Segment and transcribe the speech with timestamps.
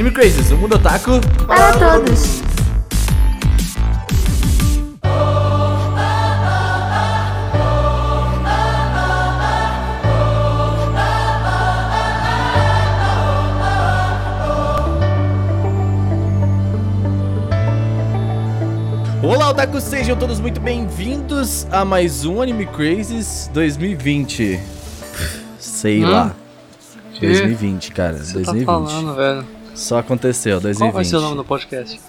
[0.00, 2.40] Anime Crazes, o mundo otaku Para todos.
[19.22, 24.58] Olá, otaku, sejam todos muito bem-vindos a mais um Anime Crazes 2020.
[25.58, 26.08] Sei Hum?
[26.10, 26.34] lá.
[27.14, 27.26] Que?
[27.26, 28.16] 2020, cara.
[28.16, 28.64] Você 2020.
[28.66, 29.59] tá falando, velho?
[29.74, 30.78] Só aconteceu, 2020.
[30.78, 32.00] Qual vai ser o nome do podcast?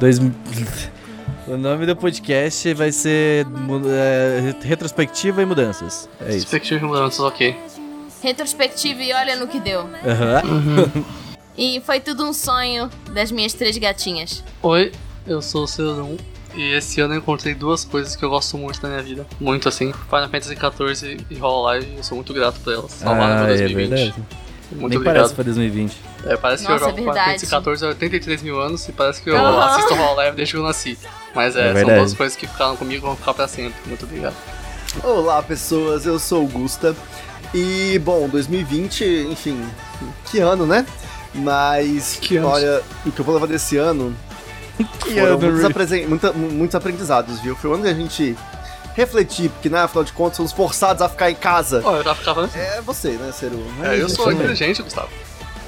[0.00, 0.18] Dois...
[1.46, 3.46] o nome do podcast vai ser
[3.86, 6.08] é, Retrospectiva e Mudanças.
[6.20, 6.38] É isso.
[6.48, 7.56] Perspectiva de mudanças, ok.
[8.22, 9.80] Retrospectiva e olha no que deu.
[10.04, 10.42] Aham.
[11.56, 14.42] E foi tudo um sonho das minhas três gatinhas.
[14.62, 14.90] Oi,
[15.26, 16.16] eu sou o Cedron.
[16.54, 19.26] E esse ano eu encontrei duas coisas que eu gosto muito na minha vida.
[19.40, 19.92] Muito assim.
[19.92, 21.96] Final Fantasy XIV e Hololive.
[21.96, 22.92] Eu sou muito grato por elas.
[22.92, 23.88] Salvaram Ah, meu é 2020.
[23.90, 24.14] verdade.
[24.74, 25.14] Muito Nem obrigado.
[25.16, 25.96] parece foi 2020.
[26.24, 27.46] É, parece Nossa, que eu é jogo Final verdade.
[27.46, 29.64] Fantasy XIV há 83 mil anos e parece que eu Aham.
[29.64, 30.98] assisto Hololive desde que eu nasci.
[31.34, 33.74] Mas É é, são duas coisas que ficaram comigo e vão ficar pra sempre.
[33.86, 34.34] Muito obrigado.
[35.02, 36.94] Olá pessoas, eu sou o Gusta
[37.54, 39.62] e bom, 2020, enfim,
[40.30, 40.84] que ano, né?
[41.34, 42.48] Mas Que ano?
[42.48, 44.14] olha, o que eu vou levar desse ano
[45.00, 47.56] Que foram ano, muitos, apresen- muita- muitos aprendizados, viu?
[47.56, 48.36] Foi o ano que a gente
[48.94, 51.80] refletir, porque né, afinal de contas somos forçados a ficar em casa.
[51.84, 52.56] Ó, eu já ficava antes.
[52.56, 53.62] É você, né, Ceru?
[53.82, 55.08] É, eu sou inteligente, Gustavo.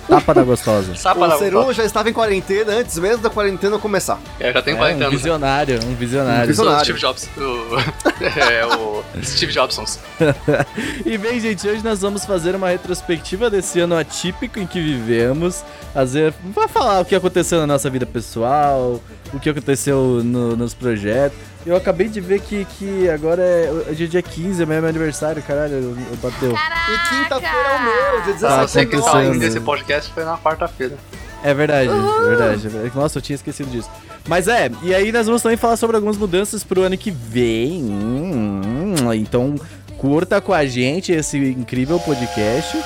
[0.06, 0.94] Tapa da gostosa.
[1.00, 4.20] Sapa O da Ceru já estava em quarentena antes mesmo da quarentena começar.
[4.38, 5.14] É, já tenho É, 40 um anos.
[5.22, 6.50] visionário, um visionário.
[6.50, 6.84] Um Sou o visionário.
[6.84, 7.30] Steve Jobs.
[7.38, 8.20] O...
[8.22, 9.98] é, o Steve Jobsons.
[11.06, 15.64] E bem, gente, hoje nós vamos fazer uma retrospectiva desse ano atípico em que vivemos.
[15.94, 19.00] Fazer, pra falar o que aconteceu na nossa vida pessoal,
[19.32, 21.38] o que aconteceu no- nos projetos.
[21.66, 24.90] Eu acabei de ver que, que agora é hoje é dia 15, amanhã é meu
[24.90, 26.50] aniversário, caralho, eu- eu bateu.
[26.52, 30.94] E quinta-feira é o meu, dia 17 Pra Tá ouvindo esse podcast foi na quarta-feira.
[31.42, 32.92] É verdade, é verdade, é verdade.
[32.96, 33.88] Nossa, eu tinha esquecido disso.
[34.28, 37.82] Mas é, e aí nós vamos também falar sobre algumas mudanças pro ano que vem.
[37.82, 39.54] Hum, Então,
[39.98, 42.78] curta com a gente esse incrível podcast.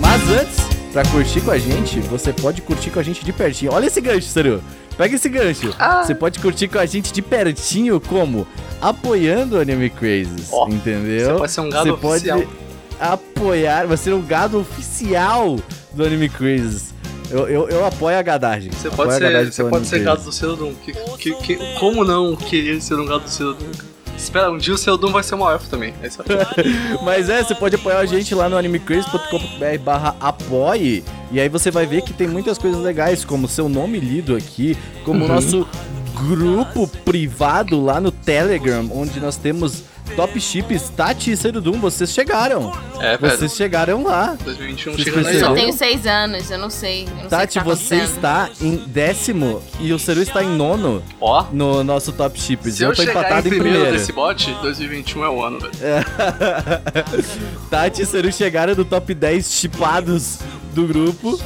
[0.00, 0.67] Mas antes,
[0.98, 3.72] pra curtir com a gente, você pode curtir com a gente de pertinho.
[3.72, 4.60] Olha esse gancho, Saru.
[4.96, 5.72] Pega esse gancho.
[5.78, 6.02] Ah.
[6.02, 8.44] Você pode curtir com a gente de pertinho, como?
[8.80, 11.34] Apoiando o Anime Crazes, Ó, entendeu?
[11.34, 12.52] Você pode ser um gado Você pode oficial.
[12.98, 15.60] apoiar, vai ser o gado oficial
[15.92, 16.92] do Anime Crazes.
[17.30, 18.72] Eu, eu, eu apoio a gadagem.
[18.72, 20.74] Você pode ser, você pode ser gado do Cerodum.
[20.74, 23.70] Que, que, que, como não querer ser um gado do Cerodum?
[24.18, 25.94] Espera, um dia o Cerodum vai ser uma elfo também.
[26.02, 26.98] É isso aí.
[27.02, 31.04] Mas é, você pode apoiar a gente lá no animecraze.com.br barra apoie.
[31.30, 34.76] E aí você vai ver que tem muitas coisas legais, como seu nome lido aqui,
[35.04, 35.66] como o nosso
[36.14, 39.84] grupo privado lá no Telegram, onde nós temos
[40.16, 41.78] top chips Tati e Cerudum.
[41.80, 42.72] Vocês chegaram.
[43.00, 43.36] É, velho.
[43.38, 44.36] Vocês chegaram lá.
[44.44, 47.04] 2021 Vocês chegando aí, Eu tenho seis anos, eu não sei.
[47.04, 48.14] Eu não Tati, sei tá você acontecendo.
[48.16, 52.74] está em décimo e o Ceru está em nono Ó, no nosso top chips.
[52.76, 55.72] se eu, tô chegar em empatado em primeiro, desse bot, 2021 é o ano, velho.
[57.70, 60.38] Tati e Ceru chegaram no top 10 chipados
[60.74, 61.38] do grupo.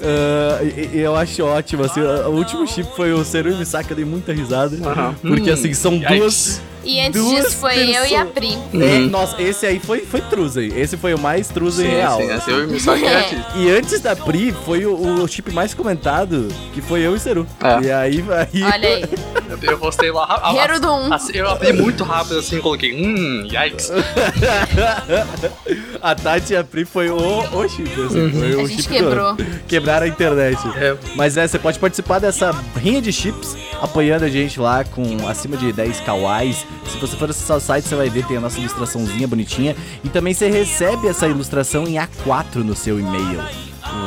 [0.00, 3.56] Ah, e- e eu acho ótimo, assim, o último chip foi o Ceru e o
[3.56, 4.76] Misaka, eu dei muita risada.
[4.88, 5.14] Aham.
[5.20, 6.18] Porque Hum, assim, são yikes.
[6.18, 6.60] duas.
[6.88, 8.56] E antes Duas disso foi eu e a Pri.
[8.72, 9.10] É, Uhum.
[9.10, 10.72] nossa, esse aí foi, foi Truzen.
[10.74, 12.16] Esse foi o mais Truzen Sim, real.
[12.18, 13.36] sim, esse eu e o Misaki é aqui.
[13.56, 17.46] E antes da Pri, foi o, o chip mais comentado, que foi eu e Ceru.
[17.62, 17.86] É.
[17.86, 19.04] E aí, aí Olha aí.
[19.62, 21.30] Eu- postei lá rápido.
[21.34, 23.90] Eu abri muito rápido assim, coloquei, hum, yikes.
[26.00, 28.94] a Tati e a Pri foi o, o chip, assim, foi o A gente chip
[28.94, 29.34] quebrou.
[29.34, 30.58] do- Quebraram a internet.
[30.76, 30.96] É.
[31.16, 35.56] Mas é, você pode participar dessa rinha de chips, apoiando a gente lá com acima
[35.56, 36.64] de 10 kawais.
[36.86, 39.76] Se você for acessar o site, você vai ver, tem a nossa ilustraçãozinha bonitinha.
[40.04, 43.40] E também você recebe essa ilustração em A4 no seu e-mail.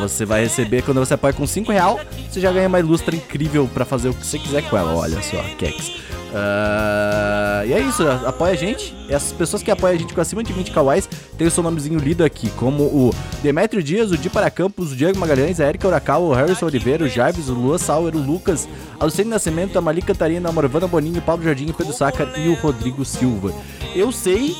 [0.01, 1.99] Você vai receber quando você apoia com 5 real,
[2.29, 4.95] você já ganha uma ilustra incrível pra fazer o que você quiser com ela.
[4.95, 5.91] Olha só, Kex.
[6.33, 8.95] Ah, e é isso, apoia a gente.
[9.09, 11.07] Essas pessoas que apoiam a gente com acima de 20 kawais
[11.37, 13.13] tem o seu nomezinho lido aqui, como o
[13.43, 17.03] Demetrio Dias, o Di para Campos, o Diego Magalhães, a Erika Uracal, o Harrison Oliveira,
[17.03, 18.67] o Jarvis, o Lua Sauer, o Lucas,
[18.99, 22.27] a Luciane Nascimento, a Mali Catarina, a Morvana Boninho, o Paulo Jardim, o Pedro Sacar
[22.39, 23.53] e o Rodrigo Silva.
[23.93, 24.55] Eu sei,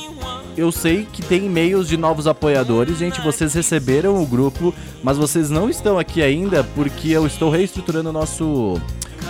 [0.56, 5.48] eu sei que tem e-mails de novos apoiadores, gente, vocês receberam o grupo, mas vocês
[5.48, 8.78] não estão aqui ainda porque eu estou reestruturando o nosso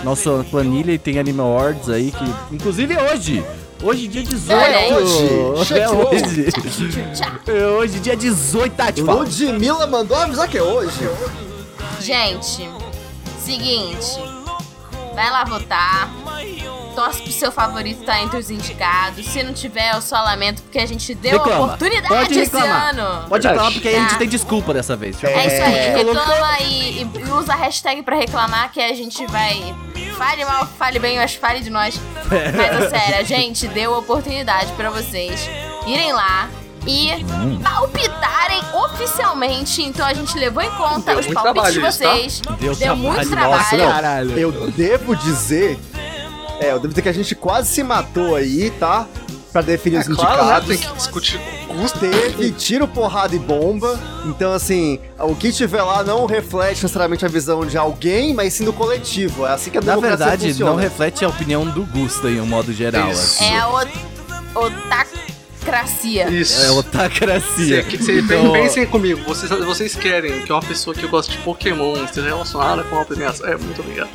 [0.03, 3.43] nossa planilha e tem Anime Awards aí que inclusive é hoje
[3.83, 4.63] Hoje, dia 18.
[4.63, 4.93] Olha aí.
[4.93, 6.45] Hoje, É hoje.
[7.47, 9.03] É hoje, dia 18, Tati.
[9.03, 9.19] fala.
[9.19, 10.97] Ludmilla mandou avisar que é hoje.
[11.99, 12.69] Gente,
[13.43, 14.21] seguinte.
[15.13, 16.09] Vai lá votar.
[16.93, 19.25] Torce pro seu favorito estar entre os indicados.
[19.25, 21.65] Se não tiver, eu só lamento, porque a gente deu a Reclama.
[21.65, 22.89] oportunidade Pode esse reclamar.
[22.89, 23.27] ano.
[23.29, 24.17] Pode reclamar porque aí a gente Tá.
[24.17, 25.23] tem desculpa dessa vez.
[25.23, 25.95] É isso aí, É.
[25.97, 29.75] reclama e, e usa a hashtag pra reclamar que a gente vai.
[30.17, 31.99] Fale mal, fale bem, mas fale de nós.
[32.29, 35.49] Mas é sério, a gente deu a oportunidade pra vocês
[35.87, 36.47] irem lá
[36.85, 37.59] e Hum.
[37.63, 39.81] palpitarem oficialmente.
[39.81, 42.09] Então a gente levou em conta Deu os palpites de trabalho isso, tá?
[42.13, 42.41] vocês.
[42.59, 43.51] Deu, Deu muito trabalho.
[43.57, 43.93] Nossa, trabalho.
[43.95, 44.39] caralho.
[44.39, 45.79] Eu devo dizer.
[46.63, 49.05] É, eu devo dizer que a gente quase se matou aí, tá?
[49.51, 50.41] Pra definir É os claro, né?
[50.43, 50.67] indicados.
[50.67, 51.99] Tem que discutir custo.
[51.99, 53.99] Teve tiro, porrada e bomba.
[54.25, 58.65] Então, assim, o que tiver lá não reflete necessariamente a visão de alguém, mas sim
[58.65, 59.45] do coletivo.
[59.45, 60.71] É assim que a Na democracia verdade, funciona.
[60.71, 63.11] não reflete a opinião do Gusta em um modo geral.
[63.11, 63.43] Isso.
[63.43, 63.53] assim.
[63.53, 64.03] É o-
[65.63, 66.29] otacracia.
[66.29, 66.61] Isso.
[66.65, 67.83] É otacracia.
[67.89, 71.95] Se, se, Então, Pensem comigo, vocês, vocês querem que uma pessoa que gosta de Pokémon
[72.03, 73.47] esteja relacionada com uma premiação?
[73.47, 74.09] É, muito obrigado.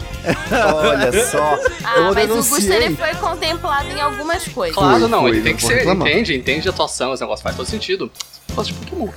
[0.76, 1.58] Olha só.
[1.84, 4.76] Ah, eu mas o Gusto ele foi contemplado em algumas coisas.
[4.76, 6.08] Claro, não, foi, ele tem não que ser, reclamar.
[6.08, 8.10] entende, entende a atuação, esse negócio faz todo sentido.
[8.54, 9.08] Gosta de Pokémon.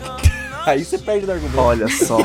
[0.66, 1.60] Aí você perde o argumento.
[1.60, 2.18] Olha só.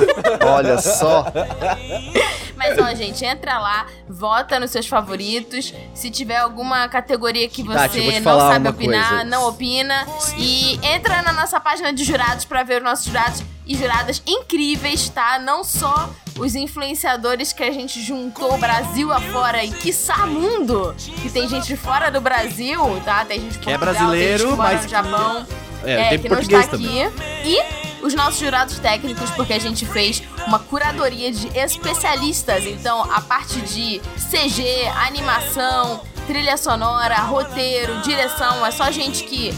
[0.44, 1.26] Olha só.
[2.74, 5.72] Mas ó, gente, entra lá, vota nos seus favoritos.
[5.94, 9.24] Se tiver alguma categoria que Tati, você te não sabe opinar, coisa.
[9.24, 10.06] não opina.
[10.36, 15.08] E entra na nossa página de jurados pra ver os nossos jurados e juradas incríveis,
[15.08, 15.38] tá?
[15.38, 16.08] Não só
[16.38, 20.94] os influenciadores que a gente juntou Brasil afora e quiçá mundo.
[21.22, 23.24] Que tem gente de fora do Brasil, tá?
[23.24, 25.46] Tem gente de Que é Portugal, tem gente brasileiro, que mora mas no que- Japão.
[25.84, 27.04] É, tem que não está também.
[27.04, 27.22] aqui.
[27.44, 32.64] E os nossos jurados técnicos, porque a gente fez uma curadoria de especialistas.
[32.64, 34.00] Então, a parte de
[34.30, 39.52] CG, animação, trilha sonora, roteiro, direção, é só gente que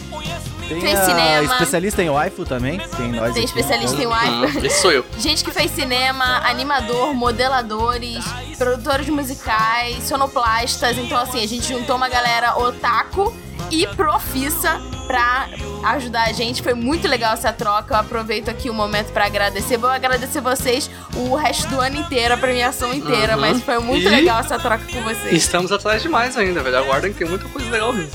[0.68, 1.52] Tem fez cinema.
[1.52, 2.78] especialista em waifu também.
[2.96, 3.44] Tem nós tem aqui.
[3.44, 4.66] especialista em Hum, waifu.
[4.66, 5.04] esse sou eu.
[5.18, 8.22] Gente que fez cinema, animador, modeladores,
[8.58, 10.98] produtores musicais, sonoplastas.
[10.98, 13.32] Então, assim, a gente juntou uma galera otaku
[13.70, 15.48] e profissa pra
[15.84, 16.60] ajudar a gente.
[16.62, 17.94] Foi muito legal essa troca.
[17.94, 19.76] Eu aproveito aqui o momento pra agradecer.
[19.76, 23.34] Vou agradecer vocês o resto do ano inteiro, a premiação inteira.
[23.34, 23.40] Uhum.
[23.40, 25.32] Mas foi muito E- legal essa troca com vocês.
[25.32, 26.78] Estamos atrás demais ainda, velho.
[26.78, 28.10] Aguardem que tem muita coisa legal vindo.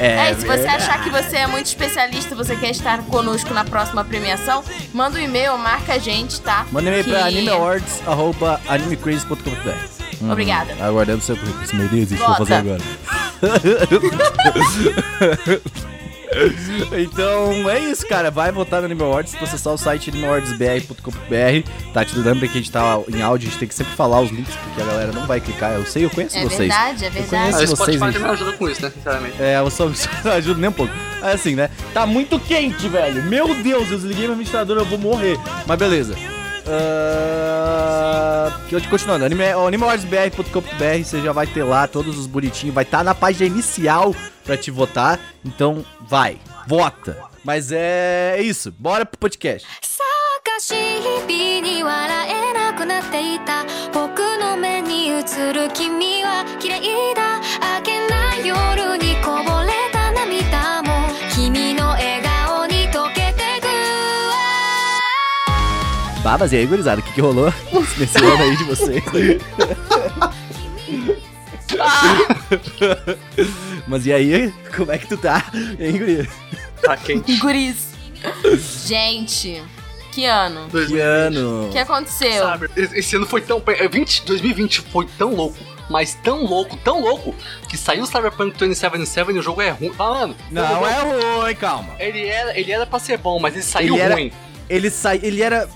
[0.00, 0.76] É, e se você verdade.
[0.84, 4.62] achar que você é muito especialista, você quer estar conosco na próxima premiação,
[4.94, 6.64] manda um e-mail, marca a gente, tá?
[6.70, 10.74] Manda um e-mail Que- pra animeawards.animecrazy.com.br Hum, Obrigada.
[10.80, 11.64] Aguardando seu currículo.
[11.64, 12.38] Esse meio existe, vou Vota.
[12.46, 12.80] fazer agora.
[17.00, 18.30] então é isso, cara.
[18.30, 21.70] Vai votar no Anime Awards, acessar o site animeawardsbr.com.br.
[21.92, 24.20] Tá, te lembra que a gente tá em áudio, a gente tem que sempre falar
[24.20, 25.72] os links, porque a galera não vai clicar.
[25.72, 26.58] Eu sei, eu conheço É vocês.
[26.68, 27.30] verdade, é Eu verdade.
[27.30, 28.12] conheço Ah, vocês, Spotify gente.
[28.14, 28.92] também ajuda com isso, né?
[28.94, 29.34] Sinceramente.
[29.42, 29.88] É, eu só
[30.24, 30.92] não ajudo nem um pouco.
[31.22, 31.70] É assim, né?
[31.94, 33.22] Tá muito quente, velho.
[33.24, 35.38] Meu Deus, eu desliguei meu ventilador, eu vou morrer.
[35.66, 36.14] Mas beleza.
[38.68, 43.14] Te continuando, anime, animeawardsbr.com.br, você já vai ter lá todos os bonitinhos, vai estar na
[43.14, 45.18] página inicial pra te votar.
[45.44, 47.16] Então, vai, vota.
[47.44, 49.66] Mas é, é isso, bora pro podcast.
[50.48, 50.58] か
[66.28, 67.50] Babas, e aí, gurizada, o que, que rolou
[67.96, 69.02] nesse ano aí de vocês?
[73.88, 76.28] Mas e aí, como é que tu tá, hein, guria?
[76.82, 77.34] Tá quente.
[77.38, 77.94] Guris.
[78.86, 79.62] Gente,
[80.12, 80.68] que ano?
[80.86, 81.68] Que ano?
[81.68, 82.42] O que aconteceu?
[82.42, 83.62] Sabe, esse ano foi tão.
[83.66, 85.56] é, 20, 2020 foi tão louco,
[85.88, 87.34] mas tão louco, tão louco,
[87.70, 89.92] que saiu o Cyberpunk 2077 e o jogo é ruim.
[89.96, 91.94] Mano, Não, é ruim, calma.
[91.98, 94.30] Ele era, ele era pra ser bom, mas ele saiu Ele era- ruim.
[94.68, 95.66] Ele sai, ele era.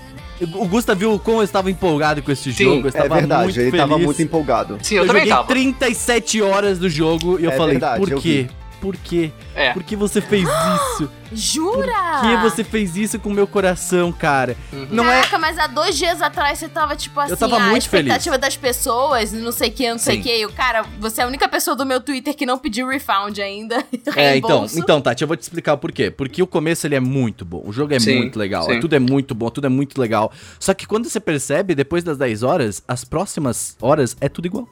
[0.55, 2.81] O Gusta viu como eu estava empolgado com esse Sim, jogo.
[2.81, 3.87] Eu É estava verdade, muito ele feliz.
[3.89, 4.77] tava muito empolgado.
[4.81, 5.47] Sim, eu, Eu, também joguei tava.
[5.47, 8.47] 37 horas do jogo e eu É falei, verdade, por eu quê?
[8.83, 9.31] Por quê?
[9.55, 9.71] É.
[9.71, 10.43] Por que você fez
[10.91, 11.09] isso?
[11.31, 12.19] Jura?
[12.19, 14.57] Por que você fez isso com o meu coração, cara?
[14.73, 14.87] Uhum.
[14.91, 15.21] Não é.
[15.21, 18.57] Caraca, mas há dois dias atrás você tava tipo assim, tava a muito expectativa das
[18.57, 20.45] pessoas, não sei o que, não sei o que.
[20.45, 23.81] O cara, você é a única pessoa do meu Twitter que não pediu refund ainda.
[24.15, 26.11] É, então, então, Tati, eu vou te explicar o porquê.
[26.11, 27.63] Porque o começo ele é muito bom.
[27.65, 28.63] O jogo é Sim, muito legal.
[28.63, 28.79] sim.
[28.81, 30.31] Tudo é muito bom, tudo é muito legal.
[30.59, 34.67] Só que quando você percebe, depois das 10 horas, as próximas horas é tudo igual.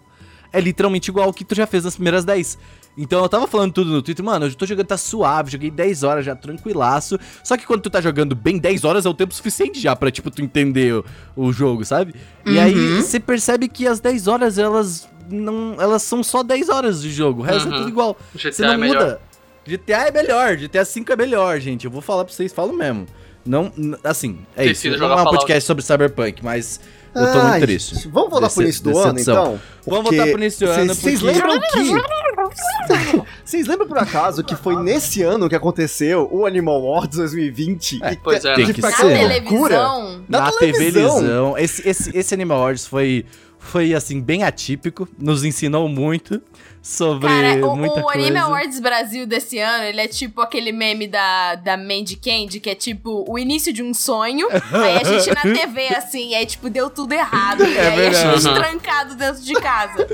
[0.53, 2.58] É literalmente igual ao que tu já fez nas primeiras 10.
[2.98, 6.03] Então eu tava falando tudo no Twitter, mano, eu tô jogando, tá suave, joguei 10
[6.03, 7.17] horas já, tranquilaço.
[7.43, 10.12] Só que quando tu tá jogando bem 10 horas é o tempo suficiente já pra,
[10.12, 11.05] tipo, tu entender o,
[11.36, 12.13] o jogo, sabe?
[12.45, 13.01] E aí Uhum.
[13.01, 15.75] você percebe que as 10 horas, elas não.
[15.79, 17.41] Elas são só 10 horas de jogo.
[17.41, 17.77] O resto é Uhum.
[17.77, 18.17] tudo igual.
[18.36, 19.01] GTA Você não é melhor.
[19.03, 19.21] muda.
[19.65, 21.86] GTA é melhor, GTA V é melhor, gente.
[21.86, 23.05] Eu vou falar pra vocês, falo mesmo.
[23.45, 23.71] Não,
[24.03, 25.03] assim, é Prefiro isso.
[25.03, 26.79] Não é um podcast sobre Cyberpunk, mas
[27.15, 28.07] eu tô muito triste.
[28.10, 29.60] Vamos votar pro início do ano, então?
[29.88, 31.93] Vamos votar pro início do ano, Vocês vocês porque- lembram que
[33.46, 38.00] Vocês lembram por acaso que foi nesse ano que aconteceu o Animal Awards 2020?
[38.03, 39.13] É, E pois é, tem que Na foi ser.
[39.13, 40.24] uma televisão.
[40.27, 41.15] Na Na, televisão.
[41.15, 41.58] televisão.
[41.58, 43.25] Esse, esse, esse Anime Awards foi,
[43.60, 45.08] foi, assim, bem atípico.
[45.20, 46.41] Nos ensinou muito
[46.82, 48.20] sobre Cara, o, muita o coisa.
[48.20, 52.70] Anime Awards Brasil desse ano, ele é tipo aquele meme da, da Mandy Candy, que
[52.70, 54.48] é tipo o início de um sonho.
[54.74, 57.64] aí a gente na TV, assim, aí tipo, deu tudo errado.
[57.64, 60.08] e aí a gente trancado dentro de casa.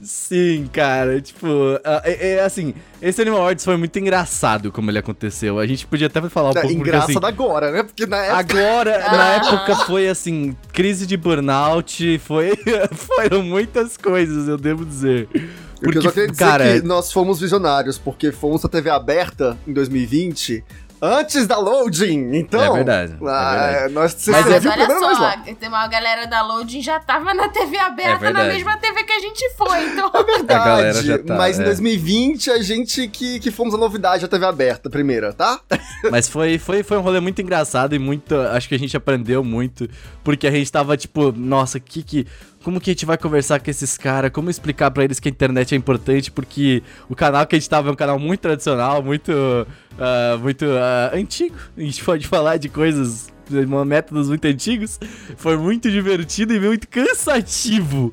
[0.00, 1.46] Sim, cara, tipo,
[1.84, 5.58] ah, é, é, assim, esse Anime Awards foi muito engraçado como ele aconteceu.
[5.58, 7.82] A gente podia até falar um É, pouco, porque engraçado assim, agora, né?
[7.82, 8.38] Porque na época.
[8.38, 9.34] agora, na Ah.
[9.36, 12.52] época foi assim, crise de burnout, foi,
[12.94, 15.28] foram muitas coisas, eu devo dizer.
[15.82, 18.88] O que eu só queria dizer cara, que nós fomos visionários, porque fomos a TV
[18.88, 20.64] aberta em 2020
[21.02, 22.30] antes da loading.
[22.36, 22.62] Então.
[22.62, 23.92] É verdade, é ah, verdade.
[23.94, 25.36] Nós, você Mas você é- viu Mas olha só, lá.
[25.38, 28.48] tem uma galera da Loading já tava na TV É aberta, na verdade.
[28.54, 29.84] mesma TV que a gente foi.
[29.88, 31.64] Então, Verdade, A galera já tá, mas em é.
[31.64, 35.58] 2020 a gente que, que fomos a novidade da TV aberta primeira, tá?
[36.10, 38.34] Mas foi, foi, foi um rolê muito engraçado e muito.
[38.36, 39.88] Acho que a gente aprendeu muito.
[40.22, 42.26] Porque a gente tava tipo, nossa, que que.
[42.62, 44.30] Como que a gente vai conversar com esses caras?
[44.30, 46.30] Como explicar pra eles que a internet é importante?
[46.30, 49.32] Porque o canal que a gente tava é um canal muito tradicional, muito.
[49.98, 51.56] Ah, muito ah, antigo.
[51.76, 53.32] A gente pode falar de coisas.
[53.48, 54.98] de métodos muito antigos.
[55.36, 58.12] Foi muito divertido e muito cansativo.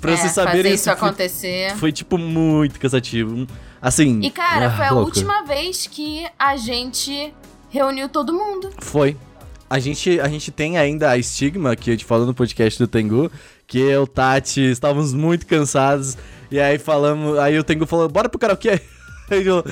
[0.00, 1.76] Pra é, você saber fazer isso foi- acontecer.
[1.76, 3.46] Foi, tipo, muito cansativo.
[3.80, 4.20] Assim.
[4.20, 7.32] E cara, ah, foi a última vez que a gente
[7.70, 8.70] reuniu todo mundo.
[8.78, 9.16] Foi.
[9.68, 12.86] A gente, a gente tem ainda a estigma que eu te falo no podcast do
[12.86, 13.30] Tengu,
[13.66, 16.16] que eu, Tati, estávamos muito cansados.
[16.50, 17.38] E aí falamos.
[17.38, 18.80] Aí o Tengu falou, bora pro karaokê.
[19.28, 19.64] Aí eu,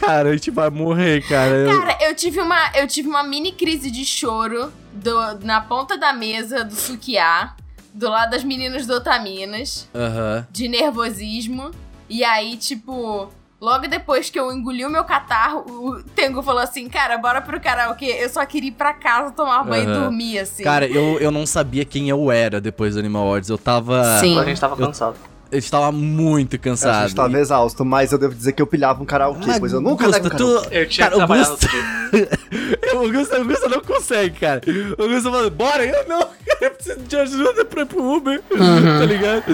[0.00, 1.50] cara, a gente vai morrer, cara.
[1.50, 5.96] Eu- Cara, eu tive uma, eu tive uma mini crise de choro do- na ponta
[5.96, 7.54] da mesa do Sukiá,
[7.92, 10.46] do lado das meninas do Otaminas, Aham.
[10.50, 11.70] de nervosismo.
[12.08, 13.28] E aí, tipo,
[13.60, 17.60] logo depois que eu engoli o meu catarro, o Tengu falou assim: Cara, bora pro
[17.60, 18.06] karaokê.
[18.20, 20.02] Eu só queria ir pra casa tomar banho e Aham.
[20.04, 20.62] dormir, assim.
[20.62, 23.50] Cara, eu, eu não sabia quem eu era depois do Animal Awards.
[23.50, 24.18] Eu tava.
[24.20, 24.38] Sim.
[24.38, 25.16] A gente tava cansado.
[25.16, 27.02] Eu estava muito A cansado.
[27.06, 29.80] gente tava exausto, mas eu devo dizer que eu pilhava um karaokê, Mas, pois eu
[29.80, 30.68] nunca Gusta, nego um karaokê.
[30.68, 30.74] tu...
[30.74, 31.66] Eu tinha Cara, que o trabalhar no Gusta...
[31.76, 31.78] outro
[32.88, 33.00] dia.
[33.00, 34.60] o Gusta, o Gusta não consegue, cara.
[34.98, 36.28] O Gusta falando, bora, eu não,
[36.60, 39.44] eu preciso de ajuda pra ir pro Uber, tá ligado?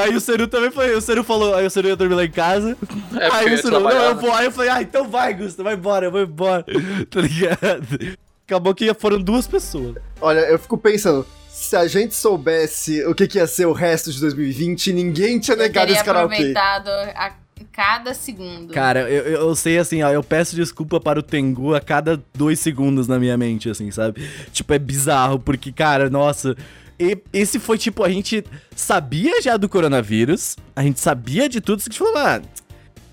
[0.00, 2.30] Aí o Seru também foi, o Seru falou, aí o Seru ia dormir lá em
[2.30, 2.76] casa.
[3.18, 4.20] É, aí eu o Seru, não, eu né?
[4.20, 4.32] vou.
[4.32, 6.64] Aí eu falei, ah, então vai, Gusta, vai embora, eu vou embora,
[7.10, 8.16] tá ligado?
[8.46, 9.94] Acabou que foram duas pessoas.
[10.20, 11.24] Olha, eu fico pensando,
[11.60, 15.56] se a gente soubesse o que, que ia ser o resto de 2020, ninguém tinha
[15.56, 16.34] negado esse karaokê.
[16.34, 17.32] aproveitado a
[17.72, 18.72] cada segundo.
[18.72, 22.58] Cara, eu, eu sei assim, ó, eu peço desculpa para o Tengu a cada dois
[22.58, 24.26] segundos na minha mente, assim, sabe?
[24.52, 26.56] Tipo, é bizarro, porque, cara, nossa.
[26.98, 28.42] e- esse foi tipo, a gente
[28.74, 32.40] sabia já do coronavírus, a gente sabia de tudo, que a gente falou, ah,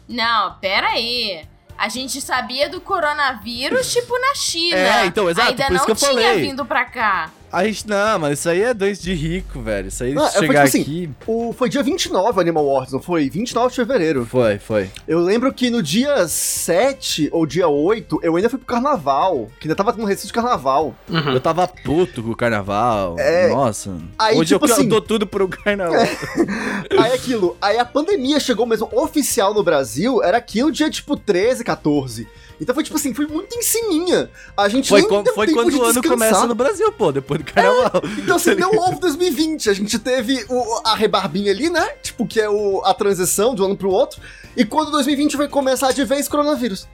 [0.08, 1.44] Não, pera aí.
[1.78, 4.78] A gente sabia do coronavírus, tipo, na China.
[4.78, 6.42] É, então, exato, Ainda por não isso que eu tinha falei.
[6.42, 7.30] vindo pra cá.
[7.52, 9.88] A gente, não, mas isso aí é dois de rico, velho.
[9.88, 11.10] Isso aí Não, foi chegar tipo assim, aqui.
[11.26, 13.30] O, foi dia 29 o Animal Awards, não foi?
[13.30, 14.26] 29 de fevereiro.
[14.26, 14.90] Foi, foi.
[15.08, 19.68] Eu lembro que no dia 7 ou dia 8, eu ainda fui pro carnaval, que
[19.68, 20.96] ainda tava no Recife de carnaval.
[21.10, 21.34] Uhum.
[21.34, 23.16] Eu tava puto com o carnaval.
[23.20, 23.50] É.
[23.50, 23.96] Nossa.
[24.18, 25.96] Aí, Hoje tipo eu, assim- eu dou tudo pro carnaval.
[27.00, 31.64] Aí aquilo, aí a pandemia chegou mesmo oficial no Brasil, era aquilo dia tipo 13,
[31.64, 32.28] 14.
[32.60, 34.30] Então foi tipo assim, foi muito em ciminha.
[34.56, 36.12] A gente Foi, nem com- deu foi tempo quando de o ano descansar.
[36.18, 38.02] começa no Brasil, pô, depois do carnaval.
[38.18, 39.70] Então assim, não houve 2020.
[39.70, 41.86] A gente teve o- a rebarbinha ali, né?
[42.04, 44.22] Tipo, que é o, a transição de um ano pro outro.
[44.56, 46.88] E quando 2020 vai começar de vez, coronavírus.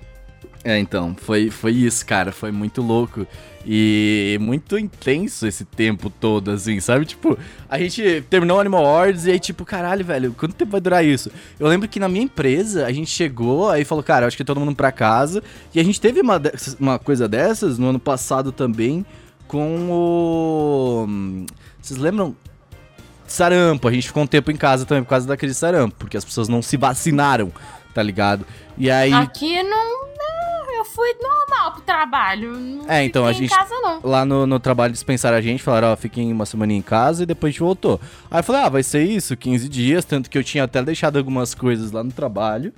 [0.65, 2.31] É, então, foi, foi isso, cara.
[2.31, 3.27] Foi muito louco.
[3.65, 7.05] E muito intenso esse tempo todo, assim, sabe?
[7.05, 7.37] Tipo,
[7.69, 11.03] a gente terminou o Animal Awards e aí, tipo, caralho, velho, quanto tempo vai durar
[11.05, 11.31] isso?
[11.57, 14.59] Eu lembro que na minha empresa, a gente chegou, aí falou, cara, acho que todo
[14.59, 15.41] mundo pra casa.
[15.73, 16.41] E a gente teve uma,
[16.77, 19.05] uma coisa dessas no ano passado também
[19.53, 21.45] com o.
[21.79, 22.35] Vocês lembram?
[23.27, 25.95] Sarampo, a gente ficou um tempo em casa também por causa da crise de sarampo,
[25.97, 27.51] porque as pessoas não se vacinaram,
[27.93, 28.45] tá ligado?
[28.77, 29.13] E aí.
[29.13, 30.73] Aqui não, não.
[30.75, 32.59] Eu fui normal pro trabalho.
[32.59, 35.95] Não É, então, a gente- casa, lá no, no trabalho dispensaram a gente, falaram, ó,
[35.95, 38.01] fiquem uma semana em casa e depois a gente voltou.
[38.29, 41.17] Aí eu falei, ah, vai ser isso, 15 dias, tanto que eu tinha até deixado
[41.17, 42.73] algumas coisas lá no trabalho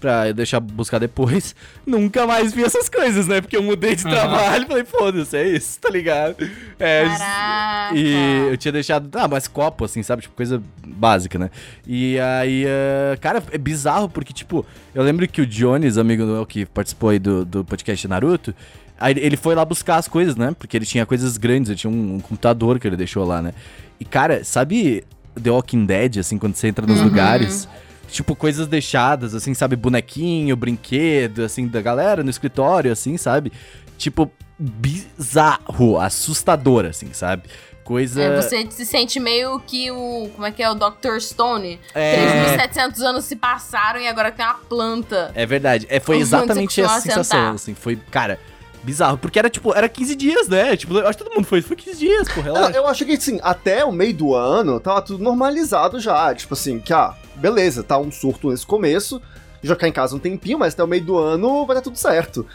[0.00, 1.54] pra eu deixar buscar depois.
[1.86, 3.40] Nunca mais vi essas coisas, né?
[3.40, 6.36] Porque eu mudei de trabalho, falei, foda-se, é isso, tá ligado?
[6.78, 7.96] É, Caraca.
[7.96, 10.22] e eu tinha deixado, ah, mas copo, assim, sabe?
[10.22, 11.50] Tipo, coisa básica, né?
[11.86, 16.44] E aí, eh, cara, é bizarro porque, tipo, eu lembro que o Jones, amigo meu
[16.46, 18.54] que participou aí do, do podcast Naruto,
[18.98, 20.54] aí ele foi lá buscar as coisas, né?
[20.58, 23.52] Porque ele tinha coisas grandes, ele tinha um, um computador que ele deixou lá, né?
[23.98, 25.04] E, cara, sabe
[25.42, 27.04] The Walking Dead, assim, quando você entra nos Uhum.
[27.04, 27.68] lugares,
[28.10, 29.76] tipo, coisas deixadas, assim, sabe?
[29.76, 33.52] Bonequinho, brinquedo, assim, da galera no escritório, assim, sabe?
[33.98, 37.44] Tipo, bizarro, assustador, assim, sabe?
[37.86, 38.20] Coisa.
[38.20, 40.28] É, você se sente meio que o.
[40.34, 40.68] Como é que é?
[40.68, 41.20] O Dr.
[41.20, 41.78] Stone.
[41.94, 42.56] É.
[42.58, 45.30] 3.700 anos se passaram e agora tem uma planta.
[45.36, 45.86] É verdade.
[45.88, 47.74] É, foi exatamente essa sensação, assim.
[47.74, 48.40] Foi, cara,
[48.86, 49.18] bizarro.
[49.18, 50.76] Porque era, tipo, era 15 dias, né?
[50.76, 51.60] Tipo, eu acho que todo mundo foi.
[51.60, 52.76] Foi 15 dias, pô, Eu, relaxa.
[52.76, 56.32] eu acho que, assim, até o meio do ano tava tudo normalizado já.
[56.34, 59.20] Tipo assim, que, ah, beleza, tá um surto nesse começo,
[59.62, 61.96] já ficar em casa um tempinho, mas até o meio do ano vai dar tudo
[61.98, 62.46] certo.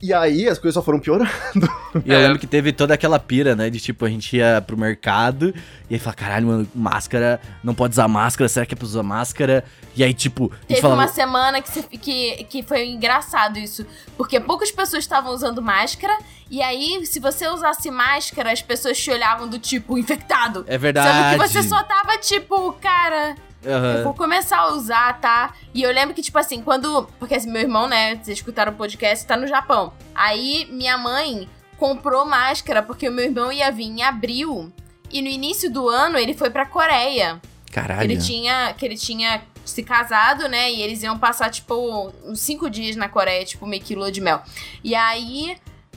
[0.00, 1.30] E aí as coisas só foram piorando.
[2.04, 2.22] E eu É.
[2.22, 3.68] lembro que teve toda aquela pira, né?
[3.68, 5.54] De tipo, a gente ia pro mercado
[5.90, 9.02] e aí fala, caralho, mano, máscara, não pode usar máscara, será que é pra usar
[9.02, 9.64] máscara?
[9.94, 11.02] E aí, tipo, Teve falava.
[11.02, 13.84] uma semana que, que, que foi engraçado isso.
[14.16, 16.16] Porque poucas pessoas estavam usando máscara.
[16.50, 20.64] E aí, se você usasse máscara, as pessoas te olhavam do tipo, infectado.
[20.66, 21.30] É verdade.
[21.30, 23.34] Sendo que você só tava tipo, cara,
[23.66, 23.94] Aham.
[23.98, 25.52] eu vou começar a usar, tá?
[25.74, 27.06] E eu lembro que, tipo assim, quando.
[27.18, 28.16] Porque assim, meu irmão, né?
[28.16, 29.92] Vocês escutaram o podcast, tá no Japão.
[30.14, 31.46] Aí minha mãe
[31.82, 34.72] comprou máscara porque o meu irmão ia vir em abril.
[35.10, 37.40] E no início do ano ele foi pra Coreia.
[37.72, 38.04] Caralho.
[38.04, 40.70] Ele tinha, que ele tinha se casado, né?
[40.70, 44.20] E eles iam passar, tipo, uns cinco dias na Coreia, tipo, meio que lua de
[44.20, 44.40] mel.
[44.84, 45.56] E aí,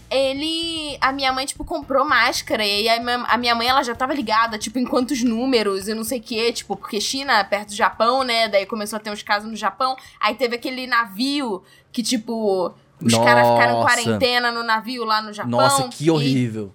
[0.09, 0.97] ele.
[0.99, 2.65] A minha mãe, tipo, comprou máscara.
[2.65, 5.87] E aí a minha, a minha mãe, ela já tava ligada, tipo, em quantos números
[5.87, 6.51] e não sei o quê.
[6.51, 8.47] Tipo, porque China, perto do Japão, né?
[8.47, 9.95] Daí começou a ter uns casos no Japão.
[10.19, 11.61] Aí teve aquele navio
[11.91, 12.73] que, tipo.
[13.01, 15.51] Os caras ficaram em quarentena no navio lá no Japão.
[15.51, 16.73] Nossa, que horrível.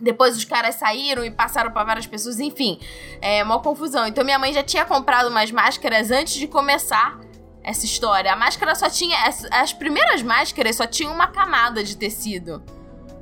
[0.00, 2.78] depois os caras saíram e passaram pra várias pessoas, enfim,
[3.20, 4.06] é uma confusão.
[4.06, 7.18] Então minha mãe já tinha comprado umas máscaras antes de começar
[7.62, 8.32] essa história.
[8.32, 9.16] A máscara só tinha.
[9.26, 12.62] As, as primeiras máscaras só tinham uma camada de tecido.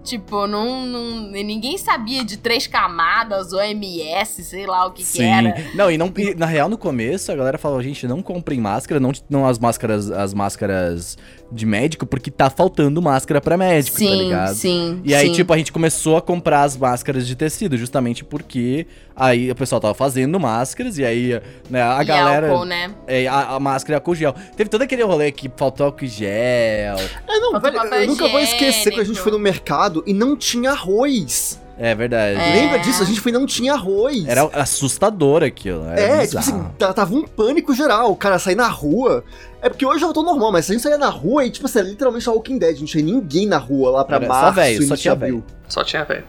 [0.03, 5.25] Tipo, não, não- ninguém sabia de três camadas, OMS, sei lá o que, que Sim.
[5.25, 5.55] era.
[5.75, 9.13] Não, e não, na real, no começo, a galera falou, gente, não comprem máscara, não,
[9.29, 11.19] não as máscaras, as máscaras
[11.53, 14.55] de médico, porque tá faltando máscara pra médico, tá sim, ligado?
[14.55, 15.01] sim.
[15.05, 15.33] E aí, sim.
[15.33, 18.87] tipo, a gente começou a comprar as máscaras de tecido, justamente porque
[19.17, 22.51] aí o pessoal tava fazendo máscaras, e aí, né, a E galera.
[22.51, 22.95] álcool, né?
[23.07, 24.35] É, a, a máscara e álcool gel.
[24.57, 26.31] Teve todo aquele rolê que faltou álcool gel.
[27.27, 30.37] É, não, velho, eu nunca vou esquecer que a gente foi no mercado e não
[30.37, 31.61] tinha arroz.
[31.83, 32.39] É verdade.
[32.39, 32.55] É.
[32.57, 33.03] Lembra disso?
[33.03, 34.27] A gente foi e não tinha arroz.
[34.29, 35.87] Era assustador aquilo.
[35.87, 36.61] Era É, tipo bizarro.
[36.61, 38.11] assim, tá- tava um pânico geral.
[38.13, 39.25] O cara sair na rua.
[39.63, 41.67] É porque hoje eu tô normal, mas se a gente saía na rua e, tipo
[41.67, 42.79] assim, é literalmente a Walking Dead.
[42.79, 45.45] Não tinha ninguém na rua lá pra Era só março, velho, só tinha de abril.
[45.69, 46.25] Só tinha velho.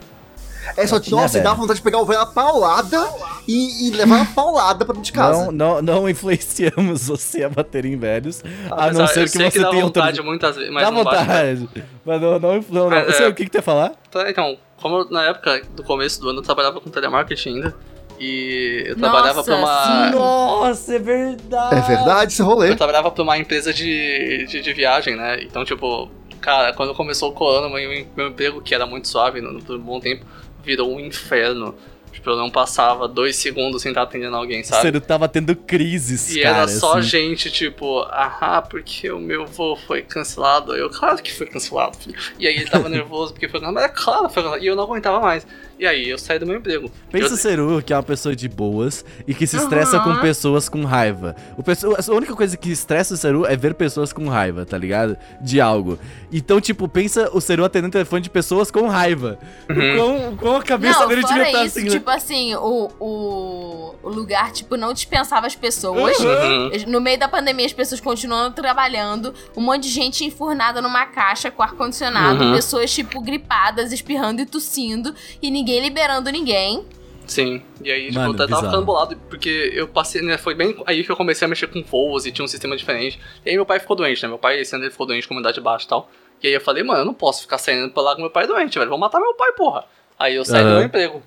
[0.77, 1.43] É, só, Só tinha nossa, velho.
[1.43, 3.03] dava vontade de pegar o velho a paulada
[3.47, 5.45] e, e levar uma paulada pra dentro de casa.
[5.51, 9.59] Não, não, não influenciamos você a bater em velhos, a Apesar- não ser que você
[9.59, 10.23] dá tenha vontade outro...
[10.23, 11.69] muitas vezes, mas Dá não bate, vontade.
[12.05, 12.89] Mas não, não, não, não.
[12.89, 13.93] Mas, Você, é- o que que tu ia falar?
[14.07, 17.75] Então, como eu, na época do começo do ano eu trabalhava com telemarketing ainda,
[18.19, 20.09] e eu Nossa, trabalhava pra uma.
[20.11, 21.75] Nossa, é verdade.
[21.75, 22.69] É verdade esse rolê.
[22.71, 25.41] Eu trabalhava pra uma empresa de, de, de viagem, né?
[25.41, 29.61] Então, tipo, cara, quando começou o ano, meu, meu emprego, que era muito suave no-
[29.63, 30.25] por um bom tempo,
[30.63, 31.73] virou um inferno.
[32.12, 34.82] Tipo, eu não passava dois segundos sem estar atendendo alguém, sabe?
[34.82, 36.58] Você não tava tendo crises, E cara.
[36.58, 37.08] era só assim.
[37.10, 40.76] gente, tipo, ah, porque o meu voo foi cancelado.
[40.76, 42.15] Eu, claro que foi cancelado, filho.
[42.38, 44.63] E aí ele tava nervoso porque foi cancelado, mas é claro foi cancelado.
[44.63, 45.45] E eu não aguentava mais.
[45.81, 46.91] E aí eu saí do meu emprego.
[47.11, 50.13] Pensa eu, o Seru, que é uma pessoa de boas e que se estressa Aham.
[50.17, 51.35] com pessoas com raiva.
[51.57, 54.77] O pessoa, a única coisa que estressa o Seru é ver pessoas com raiva, tá
[54.77, 55.17] ligado?
[55.41, 55.97] De algo.
[56.31, 59.39] Então, tipo, pensa o Seru atendendo telefone de pessoas com raiva.
[59.67, 60.35] Uhum.
[60.35, 61.87] Com, com a cabeça Não, dele devia estar isso, assim.
[61.87, 61.93] né?
[61.95, 66.15] tipo assim, o, o, o lugar, tipo, não dispensava as pessoas.
[66.19, 66.69] Uhum.
[66.91, 71.49] No meio da pandemia, as pessoas continuando trabalhando, um monte de gente enfurnada numa caixa
[71.49, 72.53] com ar-condicionado, Uhum.
[72.53, 76.86] pessoas, tipo, gripadas, espirrando e tossindo, e ninguém liberando ninguém.
[77.25, 80.75] Sim, e aí, tipo, Mano, eu tava ficando bolado, porque eu passei, né, foi bem
[80.86, 83.19] aí que eu comecei a mexer com voos e tinha um sistema diferente.
[83.45, 85.34] E aí meu pai ficou doente, né, meu pai, esse ano ele ficou doente com
[85.34, 86.10] umidade baixa e tal.
[86.43, 88.47] E aí eu falei, mano, eu não posso ficar saindo pra lá com meu pai
[88.47, 89.86] doente, velho, vou matar meu pai, porra.
[90.19, 90.77] Aí eu saí do Aham.
[90.77, 91.23] meu emprego.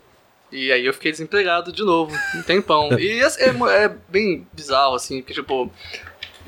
[0.53, 2.91] E aí eu fiquei desempregado de novo, um tempão.
[2.99, 5.71] E esse é, é bem bizarro, assim, porque, tipo,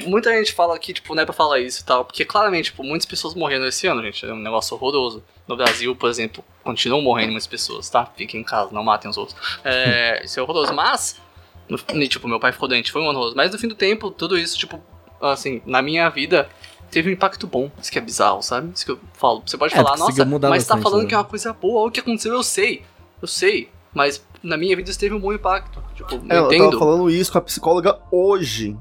[0.05, 2.83] muita gente fala que, tipo, não é pra falar isso e tal, porque claramente, tipo,
[2.83, 5.23] muitas pessoas morreram esse ano, gente, é um negócio horroroso.
[5.47, 8.05] No Brasil, por exemplo, continuam morrendo muitas pessoas, tá?
[8.17, 9.37] Fiquem em casa, não matem os outros.
[9.65, 11.21] É, isso é horroroso, mas,
[11.69, 11.79] no,
[12.09, 14.37] tipo, meu pai ficou doente, foi um ano horroroso, mas no fim do tempo, tudo
[14.39, 14.81] isso, tipo,
[15.21, 16.49] assim, na minha vida,
[16.91, 18.71] teve um impacto bom, isso que é bizarro, sabe?
[18.75, 21.09] Isso que eu falo, você pode É, falar, nossa, mudar mas tá bastante, falando né?
[21.09, 22.83] que é uma coisa boa, o que aconteceu, eu sei,
[23.23, 26.59] eu sei, mas na minha vida isso teve um bom impacto, tipo, É, eu eu
[26.59, 28.77] tava falando isso com a psicóloga hoje.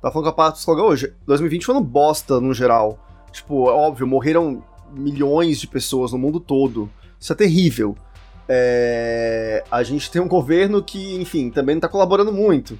[0.00, 1.14] Tava falando com a psicóloga hoje.
[1.26, 2.98] 2020 foi um bosta no geral.
[3.30, 6.90] Tipo, é óbvio, morreram milhões de pessoas no mundo todo.
[7.18, 7.96] Isso é terrível.
[8.48, 12.78] É, A gente tem um governo que, enfim, também não tá colaborando muito.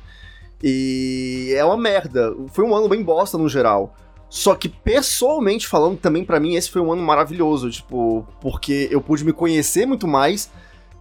[0.63, 2.35] E é uma merda.
[2.49, 3.95] Foi um ano bem bosta no geral.
[4.29, 9.01] Só que pessoalmente falando, também pra mim esse foi um ano maravilhoso, tipo, porque eu
[9.01, 10.51] pude me conhecer muito mais.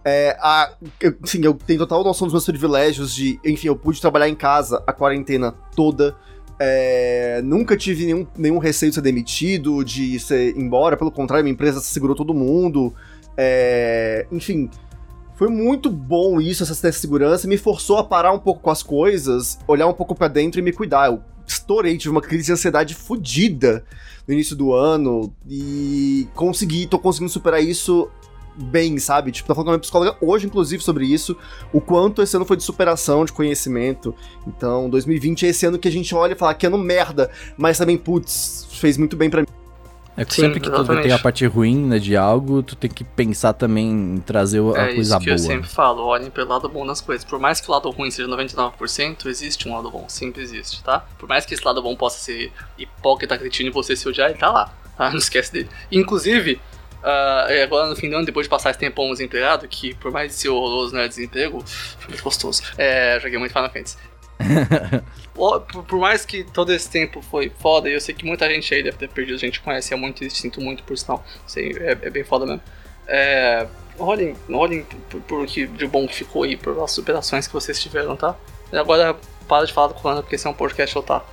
[0.04, 4.00] É, a, eu, sim, eu tenho total noção dos meus privilégios de, enfim, eu pude
[4.00, 6.16] trabalhar em casa a quarentena toda.
[6.58, 11.54] É, nunca tive nenhum, nenhum receio de ser demitido, de ser embora, pelo contrário, minha
[11.54, 12.94] empresa segurou todo mundo.
[13.36, 14.70] É, enfim,
[15.36, 19.58] foi muito bom isso, essa segurança, me forçou a parar um pouco com as coisas,
[19.66, 21.06] olhar um pouco para dentro e me cuidar.
[21.06, 23.82] Eu estourei, tive uma crise de ansiedade fodida
[24.28, 28.10] no início do ano e consegui, tô conseguindo superar isso
[28.56, 29.32] bem, sabe?
[29.32, 31.36] Tipo, tá falando com a minha psicóloga hoje, inclusive, sobre isso,
[31.72, 34.14] o quanto esse ano foi de superação, de conhecimento.
[34.46, 37.78] Então, 2020 é esse ano que a gente olha e fala que ano merda, mas
[37.78, 39.46] também, putz, fez muito bem para mim.
[40.16, 41.04] É que Sim, sempre que tu exatamente.
[41.04, 44.82] tem a parte ruim né, de algo, tu tem que pensar também em trazer a
[44.90, 45.34] É coisa isso que boa.
[45.34, 47.24] eu sempre falo, olhem pelo lado bom das coisas.
[47.24, 51.06] Por mais que o lado ruim seja 99%, existe um lado bom, sempre existe, tá?
[51.18, 54.38] Por mais que esse lado bom possa ser hipócrita, cretino e você se odiar, ele
[54.38, 55.08] tá lá, tá?
[55.10, 55.68] Não esquece dele.
[55.90, 56.60] Inclusive,
[57.04, 60.32] é, agora no fim do ano, depois de passar esse tempão desempregado, que por mais
[60.32, 62.62] de ser horroroso não é desemprego, foi muito gostoso.
[62.76, 63.96] É, joguei muito Final Fantasy.
[65.34, 68.74] Por, por mais que todo esse tempo foi foda, e eu sei que muita gente
[68.74, 71.24] aí deve ter perdido, a gente conhece, é muito triste, sinto muito por sinal.
[71.46, 72.60] Sei, é, é bem foda mesmo.
[73.06, 73.66] É,
[73.98, 77.80] olhem, olhem por, por que de bom que ficou aí, por as superações que vocês
[77.80, 78.34] tiveram, tá?
[78.72, 79.16] E agora
[79.48, 81.26] para de falar do Corona, porque esse é um podcast otaku.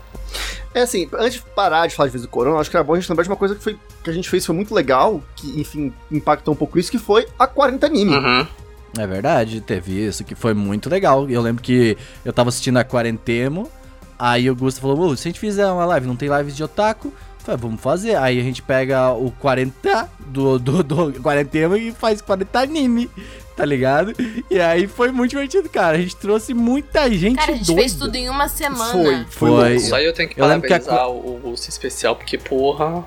[0.77, 2.93] É assim, antes de parar de falar de vez do Corona, acho que era bom
[2.93, 5.23] a gente lembrar de uma coisa que, foi, que a gente fez foi muito legal,
[5.35, 8.15] que, enfim, impactou um pouco isso, que foi a 40 anime.
[8.15, 8.47] Uhum.
[8.95, 11.27] É verdade, teve isso que foi muito legal.
[11.27, 13.71] Eu lembro que eu tava assistindo a Quarentemo,
[14.19, 16.63] aí o Gusto falou, "Ô, se a gente fizer uma live, não tem lives de
[16.63, 17.07] otaku?
[17.07, 18.15] Eu Falei, vamos fazer.
[18.15, 23.09] Aí a gente pega o 40 do, do, do Quarentemo e faz 40 anime,
[23.57, 24.13] tá ligado?
[24.49, 25.97] E aí foi muito divertido, cara.
[25.97, 27.81] A gente trouxe muita gente Cara, a gente doida.
[27.81, 29.25] fez tudo em uma semana.
[29.31, 32.37] Foi, foi, aí eu tenho que Eu lembro que a parabenizar o, Russo especial, porque
[32.37, 33.03] porra,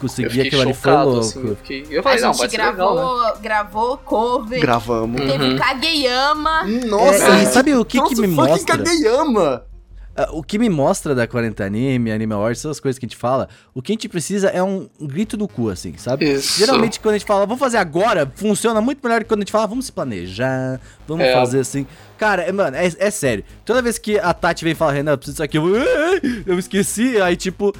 [0.00, 1.20] Consegui aquilo ali, foi louco.
[1.20, 1.46] assim.
[1.46, 3.32] Eu, fiquei, eu A falei, não, gente gravou, legal, né?
[3.40, 4.60] gravou cover.
[4.60, 5.20] Gravamos.
[5.20, 5.56] Teve Uhum.
[5.56, 6.64] Kageyama.
[6.88, 8.78] Nossa, É, sabe o que, que me mostra?
[8.78, 9.64] Kageyama!
[10.14, 13.16] Ah, O que me mostra da 40 Anime, Anime Awards, essas coisas que a gente
[13.16, 16.30] fala, o que a gente precisa é um grito do cu, assim, sabe?
[16.30, 16.58] Isso.
[16.58, 19.52] Geralmente quando a gente fala, vamos fazer agora, funciona muito melhor que quando a gente
[19.52, 21.32] fala, vamos se planejar, vamos É.
[21.32, 21.86] fazer assim.
[22.18, 23.42] Cara, é, mano, é, é sério.
[23.64, 26.20] Toda vez que a Tati vem falar, Renan, eu preciso disso aqui, eu, vou, "Ah,
[26.46, 27.72] eu esqueci, aí tipo.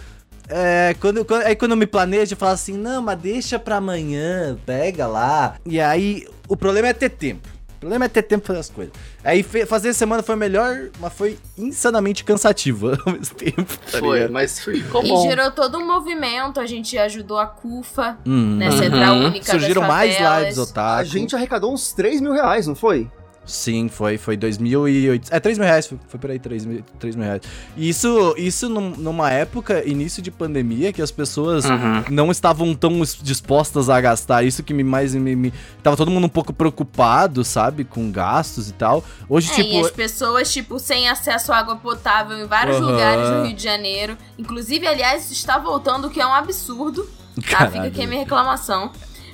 [0.49, 3.77] É, quando, quando- aí quando eu me planejo, eu falo assim, não, mas deixa pra
[3.77, 5.55] amanhã, pega lá.
[5.65, 7.49] E aí, o problema é ter tempo.
[7.83, 8.95] O problema é ter tempo pra fazer as coisas.
[9.25, 13.65] Aí fazer a semana foi melhor, mas foi insanamente cansativa ao mesmo tempo.
[13.91, 14.33] Tá Foi, ligado?
[14.33, 15.23] mas foi, ficou E bom.
[15.23, 16.61] gerou todo um movimento.
[16.61, 18.55] A gente ajudou a CUFA, Hum.
[18.57, 18.71] né?
[18.71, 18.79] Uhum.
[18.79, 21.01] Central Única Surgiram das mais lives otaku.
[21.01, 23.11] A gente arrecadou uns 3 mil reais, não foi?
[23.53, 25.29] Sim, foi, foi 2.800.
[25.31, 27.43] É, 3 mil reais, foi, foi por aí, 3 mil, 3 mil reais.
[27.77, 32.03] E isso, isso num- numa época, início de pandemia, que as pessoas Uhum.
[32.11, 34.43] não estavam tão dispostas a gastar.
[34.43, 37.85] Isso que me mais me, me- Tava todo mundo um pouco preocupado, sabe?
[37.85, 39.05] Com gastos e tal.
[39.29, 39.69] Hoje, É, tipo.
[39.75, 42.87] e as pessoas, tipo, sem acesso à água potável em vários Aham.
[42.91, 44.17] lugares do Rio de Janeiro.
[44.39, 47.07] Inclusive, aliás, isso está voltando, o que é um absurdo.
[47.51, 47.67] Tá?
[47.71, 48.91] Fica aqui a minha reclamação.